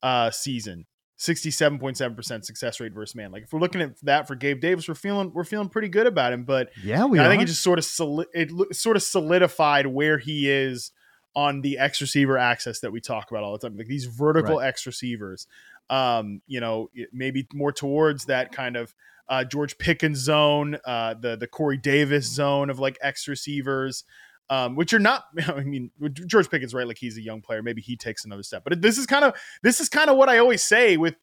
[0.04, 0.86] uh season
[1.20, 3.32] 67.7% success rate versus man.
[3.32, 6.08] Like if we're looking at that for Gabe Davis we're feeling we're feeling pretty good
[6.08, 9.04] about him but Yeah, we I think it just sort of soli- it sort of
[9.04, 10.92] solidified where he is
[11.36, 14.58] on the X receiver access that we talk about all the time, like these vertical
[14.58, 14.68] Right.
[14.68, 15.48] X receivers.
[15.90, 18.94] Um, you know, maybe more towards that kind of
[19.28, 24.04] uh, George Pickens zone, uh, the the Corey Davis zone of like X receivers.
[24.50, 26.86] Um, which are not, I mean, George Pickens, right?
[26.86, 27.64] Like he's a young player.
[27.64, 28.66] Maybe he takes another step.
[28.66, 31.16] But this is kind of, this is kind of what I always say with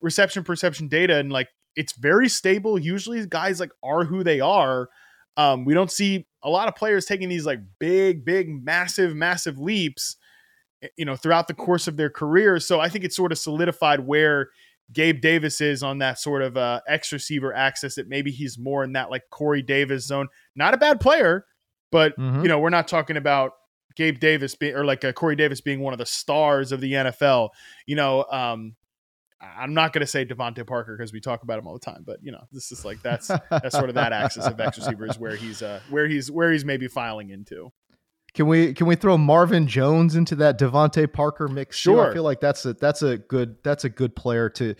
[0.00, 1.16] reception perception data.
[1.18, 2.78] And like, it's very stable.
[2.78, 4.88] Usually guys like are who they are.
[5.36, 9.58] Um, we don't see a lot of players taking these like big, big, massive, massive
[9.58, 10.16] leaps,
[10.82, 12.58] eh, you know, throughout the course of their career.
[12.60, 14.48] So I think it sort of solidified where
[14.92, 18.82] Gabe Davis is on that sort of uh, X receiver access that maybe he's more
[18.82, 20.28] in that like Corey Davis zone.
[20.56, 21.46] Not a bad player,
[21.92, 22.42] but Mhm.
[22.42, 23.52] you know, we're not talking about
[23.96, 26.92] Gabe Davis being or like uh, Corey Davis being one of the stars of the
[26.94, 27.50] NFL.
[27.86, 28.74] You know, um,
[29.40, 32.02] I'm not going to say DeVante Parker because we talk about him all the time,
[32.06, 35.18] but you know, this is like that's that's sort of that axis of X receivers
[35.18, 37.72] where he's uh where he's where he's maybe filing into.
[38.34, 41.76] Can we can we throw Marvin Jones into that DeVante Parker mix?
[41.82, 42.10] too?
[42.10, 44.74] I feel like that's a that's a good that's a good player to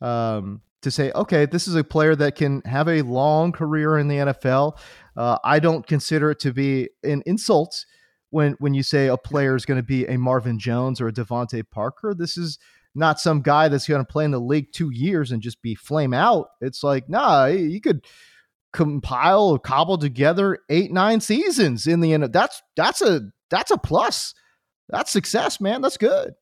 [0.00, 4.08] um to say, okay, this is a player that can have a long career in
[4.08, 4.78] the NFL.
[5.16, 7.86] Uh, I don't consider it to be an insult
[8.30, 11.12] when when you say a player is going to be a Marvin Jones or a
[11.12, 12.14] DeVante Parker.
[12.14, 12.58] This is
[12.94, 15.74] not some guy that's going to play in the league two years and just be
[15.74, 16.48] flame out.
[16.60, 18.04] It's like, nah, you could
[18.72, 22.24] compile or cobble together eight nine seasons in the end.
[22.32, 24.34] That's that's a that's a plus.
[24.88, 25.80] That's success, man.
[25.80, 26.34] That's good.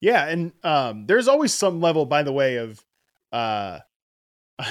[0.00, 2.84] Yeah, and um, there's always some level, by the way, of
[3.32, 3.80] uh,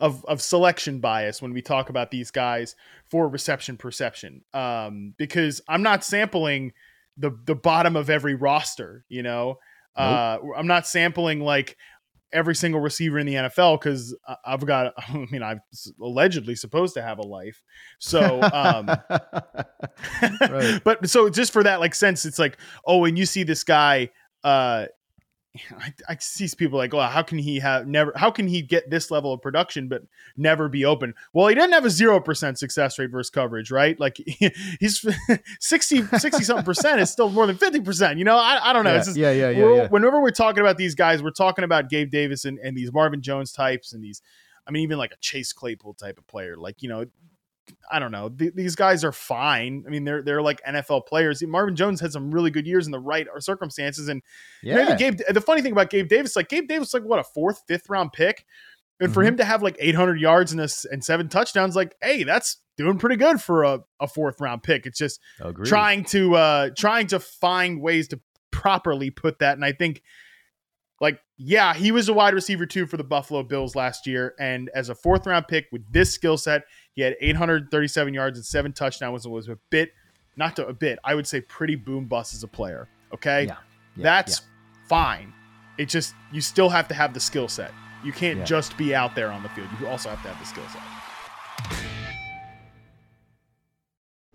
[0.00, 2.76] of of selection bias when we talk about these guys
[3.10, 4.42] for reception perception.
[4.54, 6.72] Um, because I'm not sampling
[7.16, 9.56] the the bottom of every roster, you know.
[9.94, 11.76] Uh, I'm not sampling like
[12.32, 15.60] every single receiver in the NFL because I've got, I mean, I'm
[16.00, 17.62] allegedly supposed to have a life.
[17.98, 18.86] So, um,
[20.84, 24.10] but so just for that like sense, it's like, oh, and you see this guy,
[24.44, 24.86] uh,
[25.78, 28.12] I, I see people like, well, how can he have never?
[28.16, 30.02] How can he get this level of production but
[30.36, 31.14] never be open?
[31.32, 33.98] Well, he didn't have a zero percent success rate versus coverage, right?
[34.00, 34.16] Like
[34.80, 35.04] he's
[35.60, 38.18] 60, 60 something percent is still more than fifty percent.
[38.18, 38.94] You know, I, I don't know.
[38.94, 41.90] Yeah, just, yeah, yeah, yeah, yeah, Whenever we're talking about these guys, we're talking about
[41.90, 44.22] Gabe Davis and, and these Marvin Jones types and these.
[44.66, 47.04] I mean, even like a Chase Claypool type of player, like you know,
[47.90, 48.28] I don't know.
[48.28, 49.84] Th- these guys are fine.
[49.86, 51.42] I mean, they're they're like NFL players.
[51.42, 54.22] Marvin Jones had some really good years in the right circumstances, and
[54.62, 54.76] yeah.
[54.76, 55.20] maybe Gabe.
[55.28, 58.12] The funny thing about Gabe Davis, like Gabe Davis, like what a fourth, fifth round
[58.12, 58.44] pick,
[59.00, 59.14] and mm-hmm.
[59.14, 62.58] for him to have like 800 yards and a, and seven touchdowns, like hey, that's
[62.76, 64.86] doing pretty good for a, a fourth round pick.
[64.86, 65.68] It's just Agreed.
[65.68, 70.02] trying to uh trying to find ways to properly put that, and I think
[71.02, 74.36] like, yeah, he was a wide receiver too for the Buffalo Bills last year.
[74.38, 76.62] And as a fourth round pick with this skill set,
[76.94, 79.26] he had 837 yards and seven touchdowns.
[79.26, 79.92] Was a bit,
[80.36, 82.88] not to a bit, I would say pretty boom bust as a player.
[83.14, 83.44] Okay.
[83.44, 83.56] Yeah.
[83.96, 84.88] yeah That's yeah.
[84.88, 85.32] fine.
[85.78, 87.72] It just, you still have to have the skill set.
[88.04, 89.68] You can't just be out there on the field.
[89.80, 91.82] You also have to have the skill set.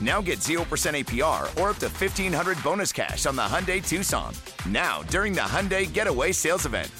[0.00, 4.32] Now get 0% APR or up to 1500 bonus cash on the Hyundai Tucson.
[4.68, 6.90] Now, during the Hyundai Getaway Sales Event.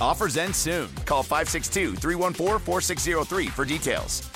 [0.00, 0.88] Offers end soon.
[1.04, 4.28] Call 562 314 4603 for details.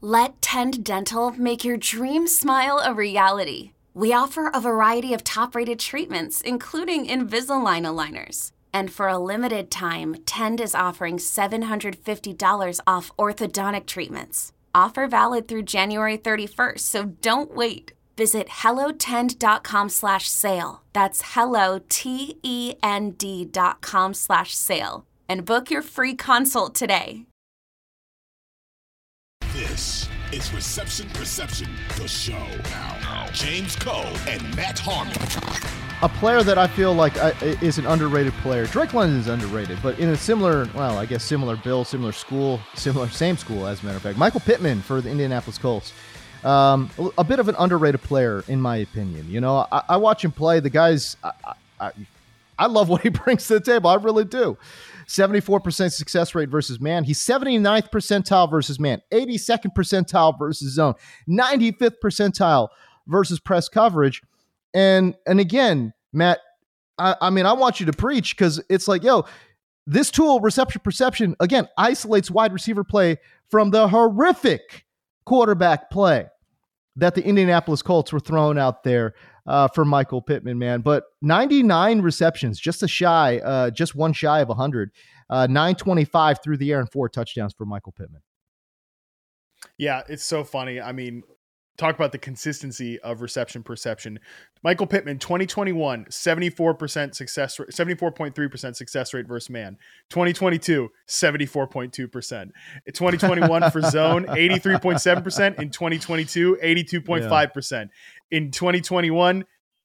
[0.00, 3.72] Let Tend Dental make your dream smile a reality.
[3.94, 8.52] We offer a variety of top rated treatments, including Invisalign aligners.
[8.72, 14.52] And for a limited time, Tend is offering $750 off orthodontic treatments.
[14.74, 17.92] Offer valid through January 31st, so don't wait.
[18.16, 20.82] Visit hellotend.com slash sale.
[20.92, 25.06] That's hello, T-E-N-D dot com slash sale.
[25.28, 27.26] And book your free consult today.
[29.52, 32.46] This is Reception Perception, the show.
[32.70, 35.87] Now, James Koh and Matt Harmon.
[36.00, 38.66] A player that I feel like uh, is an underrated player.
[38.66, 42.60] Drake London is underrated, but in a similar, well, I guess similar bill, similar school,
[42.76, 44.16] similar same school, as a matter of fact.
[44.16, 45.92] Michael Pittman for the Indianapolis Colts.
[46.44, 46.88] Um,
[47.18, 49.28] a, bit of an underrated player, in my opinion.
[49.28, 50.60] You know, I, I watch him play.
[50.60, 51.32] The guy's, I,
[51.80, 51.90] I,
[52.56, 53.90] I love what he brings to the table.
[53.90, 54.56] I really do.
[55.08, 57.02] 74% success rate versus man.
[57.02, 60.94] He's 79th percentile versus man, 82nd percentile versus zone,
[61.28, 62.68] 95th percentile
[63.08, 64.22] versus press coverage.
[64.78, 66.38] And and again, Matt,
[66.98, 69.24] I, I mean, I want you to preach because it's like, yo,
[69.88, 73.16] this tool, reception perception, again, isolates wide receiver play
[73.50, 74.86] from the horrific
[75.24, 76.28] quarterback play
[76.94, 79.14] that the Indianapolis Colts were thrown out there
[79.48, 80.82] uh, for Michael Pittman, man.
[80.82, 84.92] But 99 receptions, just a shy, uh, just one shy of 100.
[85.28, 88.22] Uh, 925 through the air and four touchdowns for Michael Pittman.
[89.76, 90.80] Yeah, it's so funny.
[90.80, 91.24] I mean,
[91.78, 94.18] talk about the consistency of reception perception.
[94.62, 99.78] Michael Pittman, 2021, 74% success rate, 74.3% success rate versus man.
[100.10, 102.50] 2022, 74.2%.
[102.92, 105.60] 2021 for zone, 83.7%.
[105.60, 107.70] In 2022, 82.5%.
[107.72, 108.36] Yeah.
[108.36, 109.44] In 2021,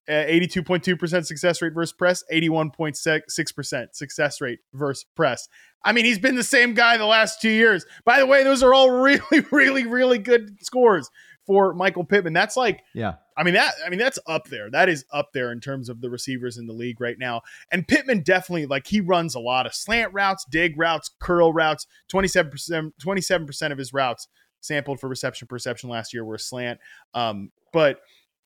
[0.09, 5.47] uh, 82.2% success rate versus press, 81.6% success rate versus press.
[5.85, 7.85] I mean, he's been the same guy the last two years.
[8.03, 11.09] By the way, those are all really, really, really good scores
[11.45, 12.33] for Michael Pittman.
[12.33, 13.15] That's like, yeah.
[13.35, 13.73] I mean that.
[13.85, 14.69] I mean that's up there.
[14.69, 17.41] That is up there in terms of the receivers in the league right now.
[17.71, 21.87] And Pittman definitely like he runs a lot of slant routes, dig routes, curl routes.
[22.09, 24.27] Twenty seven percent, twenty seven percent of his routes
[24.61, 26.79] sampled for reception perception last year were slant.
[27.13, 28.01] Um, but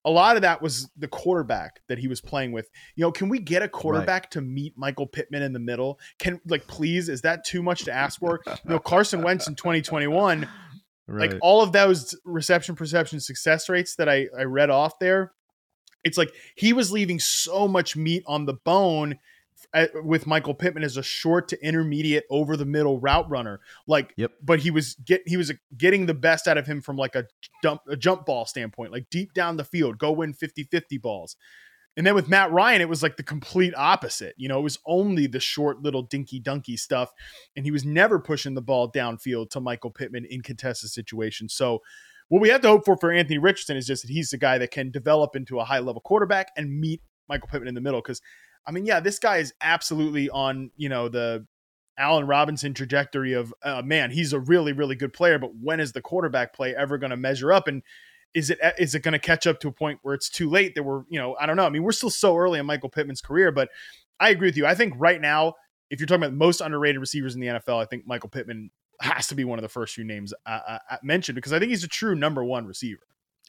[0.05, 2.69] a lot of that was the quarterback that he was playing with.
[2.95, 4.31] You know, can we get a quarterback right.
[4.31, 5.99] to meet Michael Pittman in the middle?
[6.17, 7.09] Can like please?
[7.09, 8.39] Is that too much to ask for?
[8.47, 10.47] You know, Carson Wentz in 2021,
[11.07, 11.31] right.
[11.31, 15.33] like all of those reception perception success rates that I I read off there,
[16.03, 19.19] it's like he was leaving so much meat on the bone
[19.73, 23.59] uh, with Michael Pittman as a short to intermediate over the middle route runner.
[23.87, 24.31] Like, yep.
[24.41, 27.15] but he was get he was uh, getting the best out of him from like
[27.15, 27.25] a
[27.61, 31.35] dump a jump ball standpoint, like deep down the field, go win 50-50 balls.
[31.97, 34.35] And then with Matt Ryan, it was like the complete opposite.
[34.37, 37.11] You know, it was only the short little dinky dunky stuff,
[37.55, 41.53] and he was never pushing the ball downfield to Michael Pittman in contested situations.
[41.53, 41.81] So
[42.29, 44.57] what we have to hope for for Anthony Richardson is just that he's the guy
[44.57, 48.01] that can develop into a high level quarterback and meet Michael Pittman in the middle
[48.01, 48.21] because
[48.67, 51.47] I mean, yeah, this guy is absolutely on, you know, the
[51.97, 55.93] Allen Robinson trajectory of, uh, man, he's a really, really good player, but when is
[55.93, 57.67] the quarterback play ever going to measure up?
[57.67, 57.81] And
[58.37, 60.75] is it is it going to catch up to a point where it's too late
[60.75, 61.65] that we're, you know, I don't know.
[61.65, 63.69] I mean, we're still so early in Michael Pittman's career, but
[64.19, 64.65] I agree with you.
[64.65, 65.55] I think right now,
[65.89, 68.69] if you're talking about the most underrated receivers in the NFL, I think Michael Pittman
[69.01, 71.69] has to be one of the first few names I, I mentioned because I think
[71.69, 73.01] he's a true number one receiver.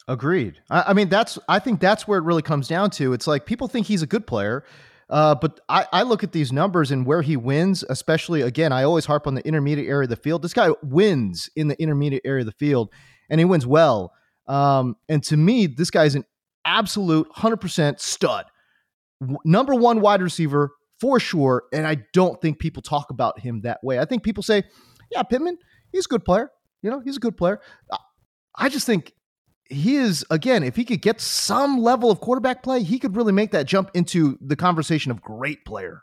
[0.07, 0.59] Agreed.
[0.71, 3.13] I, I mean, that's I think that's where it really comes down to.
[3.13, 4.65] It's like people think he's a good player
[5.11, 8.83] uh, but I, I look at these numbers and where he wins, especially again, I
[8.83, 10.43] always harp on the intermediate area of the field.
[10.43, 12.93] This guy wins in the intermediate area of the field,
[13.31, 14.13] and he wins well.
[14.49, 16.25] Um, and to me, this guy's an
[16.65, 18.47] absolute 100% stud.
[19.21, 20.71] W- number one wide receiver
[21.01, 21.65] for sure.
[21.73, 23.99] And I don't think people talk about him that way.
[23.99, 24.65] I think people say,
[25.11, 25.59] yeah, Pittman,
[25.93, 26.51] he's a good player.
[26.83, 27.61] You know, he's a good player.
[28.57, 29.13] I just think
[29.71, 33.33] he is again if he could get some level of quarterback play he could really
[33.33, 36.03] make that jump into the conversation of great player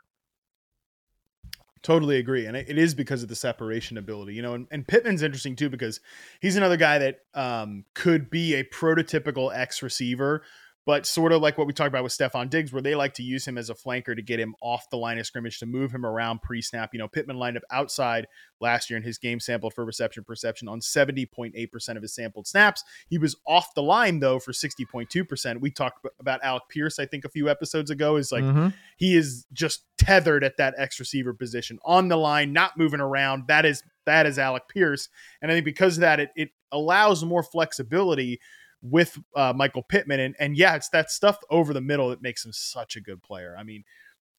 [1.82, 5.22] totally agree and it is because of the separation ability you know and, and pittman's
[5.22, 6.00] interesting too because
[6.40, 10.42] he's another guy that um, could be a prototypical x receiver
[10.86, 13.22] but sort of like what we talked about with Stefon Diggs, where they like to
[13.24, 15.92] use him as a flanker to get him off the line of scrimmage to move
[15.92, 16.90] him around pre snap.
[16.92, 18.28] You know, Pittman lined up outside
[18.60, 22.84] last year in his game sampled for reception perception on 70.8% of his sampled snaps.
[23.08, 25.60] He was off the line, though, for 60.2%.
[25.60, 28.68] We talked about Alec Pierce, I think, a few episodes ago, is like mm-hmm.
[28.96, 33.48] he is just tethered at that X receiver position on the line, not moving around.
[33.48, 35.08] That is that is Alec Pierce.
[35.42, 38.38] And I think because of that, it, it allows more flexibility
[38.82, 40.20] with uh, Michael Pittman.
[40.20, 43.22] And, and yeah, it's that stuff over the middle that makes him such a good
[43.22, 43.56] player.
[43.58, 43.84] I mean,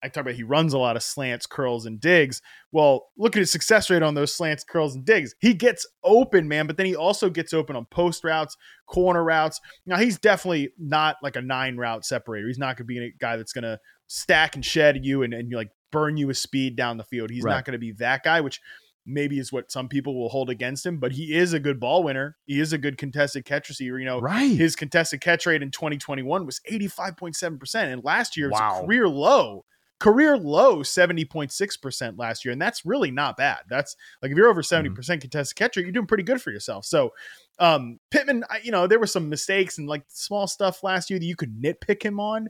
[0.03, 2.41] I talk about he runs a lot of slants, curls, and digs.
[2.71, 5.33] Well, look at his success rate on those slants, curls, and digs.
[5.39, 9.59] He gets open, man, but then he also gets open on post routes, corner routes.
[9.87, 12.47] Now, he's definitely not like a nine route separator.
[12.47, 15.33] He's not going to be a guy that's going to stack and shed you and,
[15.33, 17.31] and like burn you with speed down the field.
[17.31, 17.53] He's right.
[17.53, 18.61] not going to be that guy, which–
[19.07, 22.03] maybe is what some people will hold against him, but he is a good ball
[22.03, 22.35] winner.
[22.45, 23.97] He is a good contested catch receiver.
[23.97, 24.51] You know, right.
[24.51, 27.75] his contested catch rate in 2021 was 85.7%.
[27.75, 28.79] And last year was wow.
[28.81, 29.65] a career low,
[29.99, 32.51] career low 70.6% last year.
[32.51, 33.59] And that's really not bad.
[33.69, 35.19] That's like if you're over 70% mm-hmm.
[35.19, 36.85] contested catch rate, you're doing pretty good for yourself.
[36.85, 37.13] So,
[37.59, 41.25] um, Pittman, you know, there were some mistakes and like small stuff last year that
[41.25, 42.49] you could nitpick him on.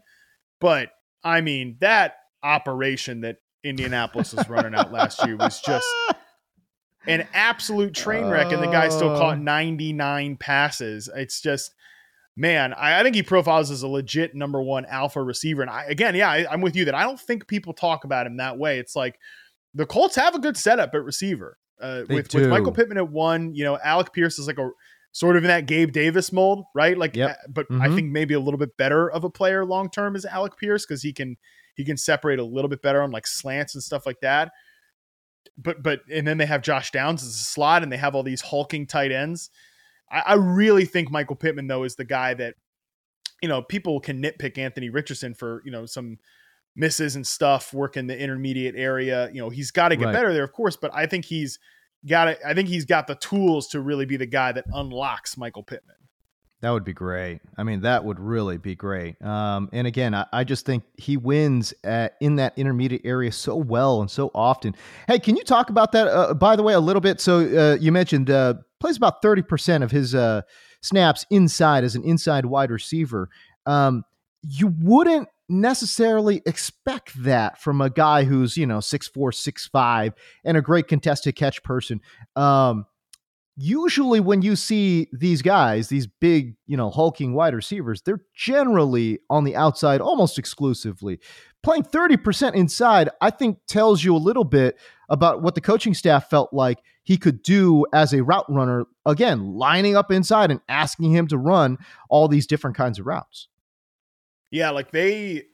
[0.60, 0.90] But
[1.24, 5.88] I mean, that operation that Indianapolis was running out last year was just
[7.08, 9.42] an absolute train wreck, and the guy still caught oh.
[9.42, 11.10] 99 passes.
[11.16, 11.74] It's just,
[12.36, 15.62] man, I, I, think he profiles as a legit number one alpha receiver.
[15.62, 18.28] And I, again, yeah, I, I'm with you that I don't think people talk about
[18.28, 18.80] him that way.
[18.80, 19.20] It's like
[19.74, 23.56] the Colts have a good setup at receiver uh, with, with Michael Pittman at one.
[23.56, 24.70] You know, Alec Pierce is like a
[25.12, 26.98] sort of in that Gabe Davis mold, right?
[26.98, 27.32] Like, yep.
[27.32, 27.82] Uh, but mm-hmm.
[27.82, 30.86] I think maybe a little bit better of a player long term is Alec Pierce
[30.86, 31.38] because he can
[31.76, 34.52] he can separate a little bit better on like slants and stuff like that
[35.58, 38.24] but but and then they have Josh Downs as a slot, and they have all
[38.24, 39.50] these hulking tight ends.
[40.12, 42.56] I, I really think Michael Pittman though is the guy that
[43.42, 46.18] you know people can nitpick Anthony Richardson for you know some
[46.76, 49.30] misses and stuff work in the intermediate area.
[49.34, 50.14] You know he's got to get right.
[50.14, 51.60] better there, of course, but I think he's
[52.08, 52.40] got it.
[52.46, 55.97] I think he's got the tools to really be the guy that unlocks Michael Pittman.
[56.62, 57.40] That would be great.
[57.56, 59.22] I mean, that would really be great.
[59.22, 63.56] Um, and again, I, I, just think he wins at, in that intermediate area so
[63.56, 64.76] well and so often.
[65.08, 67.22] Hey, can you talk about that, uh, by the way, a little bit?
[67.22, 70.42] So uh, you mentioned uh, plays about 30% of his uh,
[70.82, 73.30] snaps inside as an inside wide receiver.
[73.68, 74.04] Um,
[74.42, 80.14] you wouldn't necessarily expect that from a guy who's, you know, six four, six five,
[80.44, 82.02] and a great contested catch person.
[82.36, 82.86] Um,
[83.58, 89.20] usually when you see these guys, these big, you know, hulking wide receivers, they're generally
[89.30, 91.20] on the outside almost exclusively.
[91.64, 94.78] Playing 30% inside, I think tells you a little bit
[95.10, 98.86] about what the coaching staff felt like he could do as a route runner.
[99.06, 101.78] Again, lining up inside and asking him to run
[102.10, 103.48] all these different kinds of routes.
[104.52, 105.46] Yeah, like they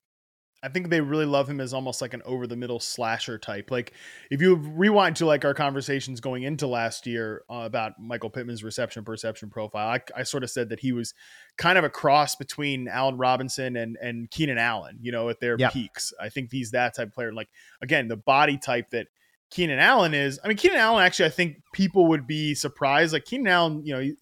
[0.63, 3.69] I think they really love him as almost like an over the middle slasher type.
[3.69, 3.91] Like
[4.31, 8.63] if you rewind to like our conversations going into last year uh, about Michael Pittman's
[8.63, 11.13] reception perception profile, I, I, sort of said that he was
[11.57, 15.57] kind of a cross between Allen Robinson and and Keenan Allen, you know, at their
[15.59, 15.73] yep.
[15.73, 16.13] peaks.
[16.19, 17.33] I think he's that type of player.
[17.33, 17.49] Like
[17.81, 19.07] again, the body type that
[19.51, 20.39] Keenan Allen is.
[20.43, 23.11] I mean, Keenan Allen actually, I think people would be surprised.
[23.11, 23.99] Like Keenan Allen, you know.
[23.99, 24.15] He,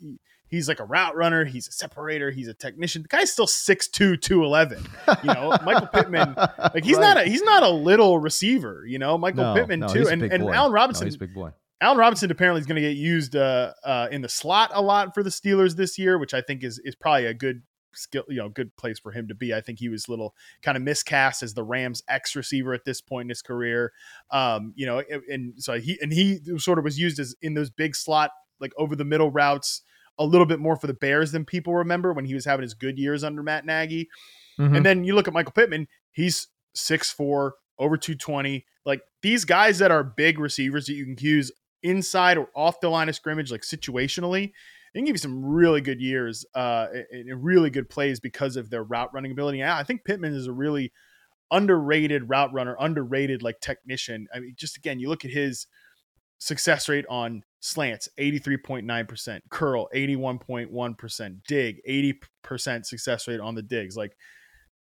[0.51, 1.45] He's like a route runner.
[1.45, 2.29] He's a separator.
[2.29, 3.03] He's a technician.
[3.03, 4.85] The guy's still 6'2", 211.
[5.23, 7.15] You know, Michael Pittman, like he's right.
[7.15, 8.83] not a he's not a little receiver.
[8.85, 10.51] You know, Michael no, Pittman no, too, and and boy.
[10.51, 11.05] Allen Robinson.
[11.05, 11.51] No, he's a big boy.
[11.79, 15.13] Allen Robinson apparently is going to get used uh, uh, in the slot a lot
[15.13, 17.61] for the Steelers this year, which I think is is probably a good
[17.93, 19.53] skill, you know, good place for him to be.
[19.53, 22.83] I think he was a little kind of miscast as the Rams X receiver at
[22.83, 23.93] this point in his career.
[24.31, 27.69] Um, you know, and so he and he sort of was used as in those
[27.69, 29.83] big slot, like over the middle routes
[30.19, 32.73] a little bit more for the Bears than people remember when he was having his
[32.73, 34.09] good years under Matt Nagy.
[34.59, 34.75] Mm-hmm.
[34.75, 38.65] And then you look at Michael Pittman, he's 6'4, over 220.
[38.85, 41.51] Like these guys that are big receivers that you can use
[41.83, 44.51] inside or off the line of scrimmage, like situationally,
[44.93, 48.69] they can give you some really good years uh, and really good plays because of
[48.69, 49.61] their route running ability.
[49.61, 50.91] And I think Pittman is a really
[51.49, 54.27] underrated route runner, underrated like technician.
[54.33, 55.67] I mean, just again, you look at his
[56.41, 64.17] success rate on slants 83.9% curl 81.1% dig 80% success rate on the digs like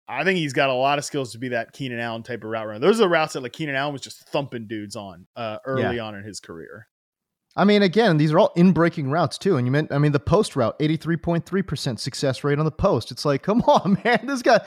[0.08, 2.50] I think he's got a lot of skills to be that Keenan Allen type of
[2.50, 2.80] route runner.
[2.80, 5.96] Those are the routes that like Keenan Allen was just thumping dudes on uh, early
[5.96, 6.02] yeah.
[6.02, 6.88] on in his career.
[7.54, 9.56] I mean, again, these are all in breaking routes too.
[9.56, 13.10] And you meant, I mean, the post route, 83.3% success rate on the post.
[13.10, 14.26] It's like, come on, man.
[14.26, 14.60] This guy,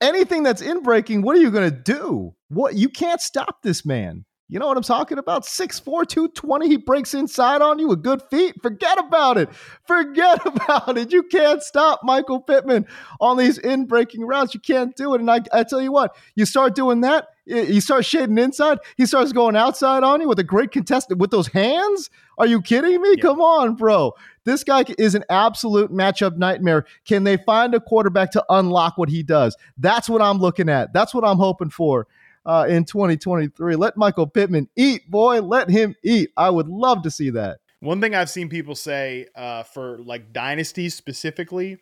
[0.00, 2.34] anything that's in breaking, what are you going to do?
[2.48, 4.24] What you can't stop this man.
[4.48, 5.44] You know what I'm talking about?
[5.44, 6.68] 6'4, 220.
[6.68, 8.60] He breaks inside on you with good feet.
[8.60, 9.48] Forget about it.
[9.86, 11.12] Forget about it.
[11.12, 12.86] You can't stop Michael Pittman
[13.20, 14.52] on these in breaking routes.
[14.52, 15.20] You can't do it.
[15.20, 19.06] And I, I tell you what, you start doing that, you start shading inside, he
[19.06, 22.10] starts going outside on you with a great contestant with those hands.
[22.36, 23.14] Are you kidding me?
[23.16, 23.22] Yeah.
[23.22, 24.12] Come on, bro.
[24.44, 26.84] This guy is an absolute matchup nightmare.
[27.06, 29.56] Can they find a quarterback to unlock what he does?
[29.78, 30.92] That's what I'm looking at.
[30.92, 32.06] That's what I'm hoping for
[32.46, 33.76] uh, in 2023.
[33.76, 35.40] Let Michael Pittman eat, boy.
[35.40, 36.30] Let him eat.
[36.36, 37.58] I would love to see that.
[37.80, 41.78] One thing I've seen people say uh, for like dynasties specifically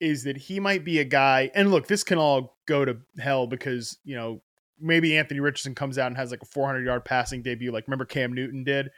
[0.00, 1.50] is that he might be a guy.
[1.54, 4.40] And look, this can all go to hell because you know
[4.80, 8.04] maybe Anthony Richardson comes out and has like a 400 yard passing debut, like remember
[8.04, 8.90] Cam Newton did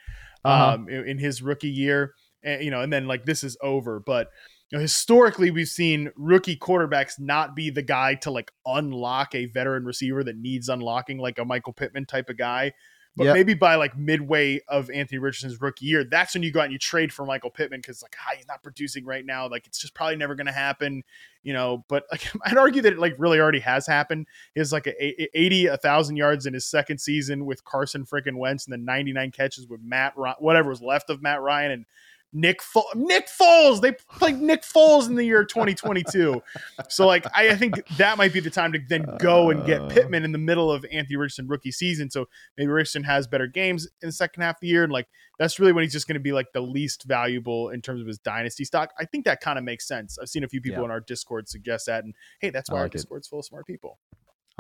[0.45, 0.74] uh-huh.
[0.74, 2.14] um, in, in his rookie year.
[2.43, 4.30] And, you know, and then like this is over, but
[4.70, 9.46] you know, historically we've seen rookie quarterbacks not be the guy to like unlock a
[9.46, 12.72] veteran receiver that needs unlocking, like a Michael Pittman type of guy.
[13.16, 13.34] But yep.
[13.34, 16.72] maybe by like midway of Anthony Richardson's rookie year, that's when you go out and
[16.72, 19.48] you trade for Michael Pittman because like ah, he's not producing right now.
[19.48, 21.02] Like it's just probably never going to happen,
[21.42, 21.84] you know.
[21.88, 24.28] But like I'd argue that it like really already has happened.
[24.54, 28.06] He has like a, a 80, a thousand yards in his second season with Carson
[28.06, 31.72] freaking Wentz, and then 99 catches with Matt, Ryan, whatever was left of Matt Ryan,
[31.72, 31.86] and
[32.32, 33.80] Nick Fo- Nick Foles.
[33.80, 36.42] They played Nick Foles in the year 2022.
[36.88, 39.80] so like I, I, think that might be the time to then go and get.
[39.90, 42.10] Pittman in the middle of Anthony Richardson rookie season.
[42.10, 44.84] So maybe Richardson has better games in the second half of the year.
[44.84, 45.08] And like
[45.38, 48.06] that's really when he's just going to be like the least valuable in terms of
[48.06, 48.92] his dynasty stock.
[48.98, 50.18] I think that kind of makes sense.
[50.20, 50.86] I've seen a few people yeah.
[50.86, 52.04] in our Discord suggest that.
[52.04, 53.98] And hey, that's why like our Discord's full of smart people.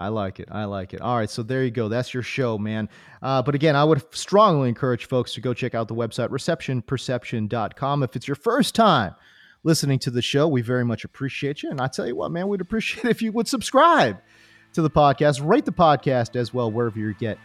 [0.00, 0.48] I like it.
[0.50, 1.02] I like it.
[1.02, 1.88] All right, so there you go.
[1.88, 2.88] That's your show, man.
[3.20, 8.02] Uh, but again, I would strongly encourage folks to go check out the website receptionperception.com.
[8.02, 9.14] If it's your first time
[9.62, 11.70] listening to the show, we very much appreciate you.
[11.70, 14.16] And I tell you what, man, we'd appreciate if you would subscribe
[14.72, 17.38] to the podcast, rate the podcast as well wherever you get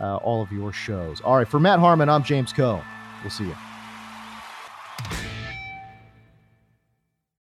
[0.00, 1.20] uh, all of your shows.
[1.22, 2.82] All right, for Matt Harmon, I'm James Koh.
[3.22, 3.56] We'll see you.